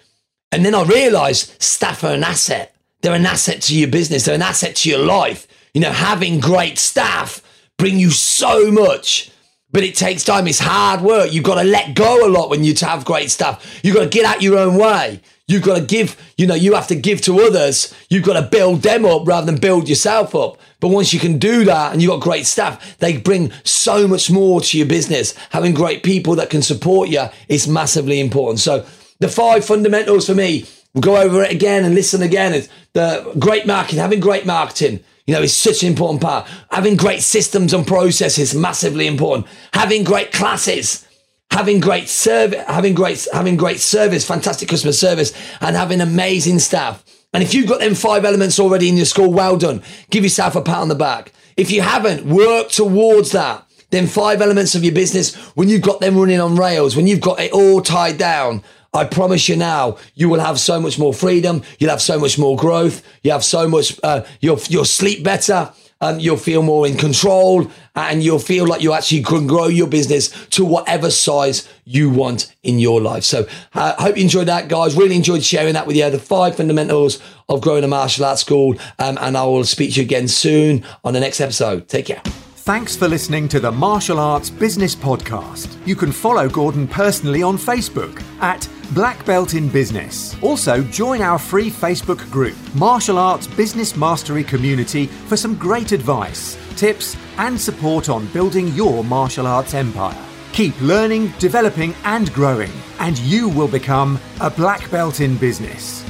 And 0.55 0.65
then 0.65 0.73
I 0.73 0.83
realized 0.83 1.61
staff 1.61 2.01
are 2.05 2.13
an 2.13 2.23
asset. 2.23 2.73
They're 3.01 3.13
an 3.13 3.25
asset 3.25 3.61
to 3.63 3.77
your 3.77 3.89
business. 3.89 4.23
They're 4.23 4.35
an 4.35 4.41
asset 4.41 4.77
to 4.77 4.89
your 4.89 5.05
life. 5.05 5.47
You 5.73 5.81
know, 5.81 5.91
having 5.91 6.39
great 6.39 6.77
staff 6.77 7.41
bring 7.77 7.99
you 7.99 8.09
so 8.09 8.71
much 8.71 9.31
but 9.75 9.83
it 9.83 9.93
takes 9.93 10.23
time. 10.23 10.47
It's 10.47 10.59
hard 10.59 11.01
work. 11.01 11.33
You've 11.33 11.43
got 11.43 11.61
to 11.61 11.67
let 11.67 11.95
go 11.95 12.25
a 12.25 12.31
lot 12.31 12.49
when 12.49 12.63
you 12.63 12.73
have 12.79 13.03
great 13.03 13.29
stuff. 13.29 13.81
You've 13.83 13.93
got 13.93 14.03
to 14.03 14.09
get 14.09 14.23
out 14.23 14.41
your 14.41 14.57
own 14.57 14.75
way. 14.75 15.19
You've 15.49 15.63
got 15.63 15.77
to 15.77 15.83
give, 15.83 16.15
you 16.37 16.47
know, 16.47 16.55
you 16.55 16.75
have 16.75 16.87
to 16.87 16.95
give 16.95 17.19
to 17.23 17.41
others. 17.41 17.93
You've 18.09 18.23
got 18.23 18.39
to 18.39 18.47
build 18.47 18.83
them 18.83 19.03
up 19.03 19.27
rather 19.27 19.45
than 19.45 19.59
build 19.59 19.89
yourself 19.89 20.33
up. 20.33 20.57
But 20.79 20.87
once 20.87 21.13
you 21.13 21.19
can 21.19 21.39
do 21.39 21.65
that 21.65 21.91
and 21.91 22.01
you've 22.01 22.09
got 22.09 22.21
great 22.21 22.45
staff, 22.45 22.97
they 22.99 23.17
bring 23.17 23.51
so 23.65 24.07
much 24.07 24.31
more 24.31 24.61
to 24.61 24.77
your 24.77 24.87
business. 24.87 25.35
Having 25.49 25.73
great 25.73 26.03
people 26.03 26.35
that 26.35 26.49
can 26.49 26.61
support 26.61 27.09
you 27.09 27.25
is 27.49 27.67
massively 27.67 28.21
important. 28.21 28.59
So 28.59 28.85
the 29.19 29.29
five 29.29 29.65
fundamentals 29.65 30.27
for 30.27 30.35
me, 30.35 30.65
we'll 30.93 31.01
go 31.01 31.17
over 31.17 31.43
it 31.43 31.51
again 31.51 31.85
and 31.85 31.95
listen 31.95 32.21
again. 32.21 32.53
Is 32.53 32.69
the 32.93 33.33
great 33.39 33.65
marketing, 33.65 33.99
having 33.99 34.19
great 34.19 34.45
marketing. 34.45 35.01
You 35.27 35.33
know, 35.33 35.41
is 35.41 35.55
such 35.55 35.81
an 35.81 35.89
important 35.89 36.21
part. 36.21 36.47
Having 36.69 36.97
great 36.97 37.21
systems 37.21 37.73
and 37.73 37.87
processes, 37.87 38.53
massively 38.53 39.07
important. 39.07 39.47
Having 39.73 40.03
great 40.03 40.31
classes, 40.31 41.07
having 41.49 41.79
great 41.79 42.07
service, 42.07 42.63
having 42.67 42.93
great, 42.93 43.27
having 43.33 43.57
great 43.57 43.79
service, 43.79 44.27
fantastic 44.27 44.69
customer 44.69 44.93
service, 44.93 45.33
and 45.61 45.75
having 45.75 45.99
amazing 45.99 46.59
staff. 46.59 47.03
And 47.33 47.41
if 47.41 47.53
you've 47.53 47.67
got 47.67 47.79
them 47.79 47.95
five 47.95 48.23
elements 48.23 48.59
already 48.59 48.87
in 48.87 48.97
your 48.97 49.05
school, 49.05 49.31
well 49.31 49.57
done. 49.57 49.81
Give 50.09 50.23
yourself 50.23 50.55
a 50.55 50.61
pat 50.61 50.77
on 50.77 50.89
the 50.89 50.95
back. 50.95 51.33
If 51.57 51.71
you 51.71 51.81
haven't, 51.81 52.25
work 52.25 52.69
towards 52.69 53.31
that. 53.31 53.65
Then 53.89 54.07
five 54.07 54.41
elements 54.41 54.75
of 54.75 54.83
your 54.83 54.93
business, 54.93 55.35
when 55.55 55.69
you've 55.69 55.81
got 55.81 56.01
them 56.01 56.17
running 56.17 56.39
on 56.39 56.55
rails, 56.55 56.95
when 56.95 57.07
you've 57.07 57.21
got 57.21 57.39
it 57.39 57.51
all 57.51 57.81
tied 57.81 58.17
down, 58.17 58.63
I 58.95 59.05
promise 59.05 59.47
you 59.49 59.55
now, 59.55 59.97
you 60.15 60.29
will 60.29 60.39
have 60.39 60.59
so 60.59 60.79
much 60.79 60.97
more 60.97 61.13
freedom. 61.13 61.61
You'll 61.77 61.91
have 61.91 62.01
so 62.01 62.17
much 62.17 62.39
more 62.39 62.55
growth. 62.55 63.03
You 63.23 63.31
have 63.31 63.43
so 63.43 63.67
much, 63.67 63.99
uh, 64.03 64.25
you'll, 64.39 64.59
you'll 64.69 64.85
sleep 64.85 65.23
better 65.23 65.71
um, 66.01 66.19
you'll 66.19 66.37
feel 66.37 66.61
more 66.61 66.85
in 66.85 66.97
control 66.97 67.69
and 67.95 68.21
you'll 68.21 68.39
feel 68.39 68.67
like 68.67 68.81
you 68.81 68.93
actually 68.93 69.23
can 69.23 69.47
grow 69.47 69.67
your 69.67 69.87
business 69.87 70.29
to 70.49 70.65
whatever 70.65 71.09
size 71.09 71.67
you 71.85 72.09
want 72.09 72.53
in 72.63 72.79
your 72.79 73.01
life. 73.01 73.23
So 73.23 73.47
I 73.73 73.89
uh, 73.89 74.01
hope 74.01 74.17
you 74.17 74.23
enjoyed 74.23 74.47
that, 74.47 74.67
guys. 74.67 74.95
Really 74.95 75.15
enjoyed 75.15 75.43
sharing 75.43 75.73
that 75.73 75.87
with 75.87 75.95
you. 75.95 76.09
The 76.09 76.19
five 76.19 76.55
fundamentals 76.57 77.21
of 77.47 77.61
growing 77.61 77.83
a 77.83 77.87
martial 77.87 78.25
arts 78.25 78.41
school. 78.41 78.75
Um, 78.99 79.17
and 79.21 79.37
I 79.37 79.45
will 79.45 79.63
speak 79.63 79.93
to 79.93 80.01
you 80.01 80.05
again 80.05 80.27
soon 80.27 80.83
on 81.03 81.13
the 81.13 81.19
next 81.19 81.39
episode. 81.39 81.87
Take 81.87 82.07
care. 82.07 82.21
Thanks 82.65 82.95
for 82.95 83.07
listening 83.07 83.47
to 83.49 83.59
the 83.59 83.71
Martial 83.71 84.19
Arts 84.19 84.49
Business 84.49 84.95
Podcast. 84.95 85.77
You 85.85 85.95
can 85.95 86.11
follow 86.11 86.49
Gordon 86.49 86.87
personally 86.87 87.43
on 87.43 87.59
Facebook 87.59 88.23
at 88.41 88.67
Black 88.95 89.23
Belt 89.23 89.53
in 89.53 89.69
Business. 89.69 90.35
Also, 90.41 90.81
join 90.85 91.21
our 91.21 91.37
free 91.37 91.69
Facebook 91.69 92.27
group, 92.31 92.55
Martial 92.73 93.19
Arts 93.19 93.45
Business 93.45 93.95
Mastery 93.95 94.43
Community, 94.43 95.05
for 95.05 95.37
some 95.37 95.53
great 95.53 95.91
advice, 95.91 96.57
tips, 96.75 97.15
and 97.37 97.61
support 97.61 98.09
on 98.09 98.25
building 98.29 98.69
your 98.69 99.03
martial 99.03 99.45
arts 99.45 99.75
empire. 99.75 100.17
Keep 100.51 100.81
learning, 100.81 101.33
developing, 101.37 101.93
and 102.03 102.33
growing, 102.33 102.71
and 102.97 103.19
you 103.19 103.47
will 103.47 103.67
become 103.67 104.19
a 104.41 104.49
black 104.49 104.89
belt 104.89 105.19
in 105.21 105.37
business. 105.37 106.04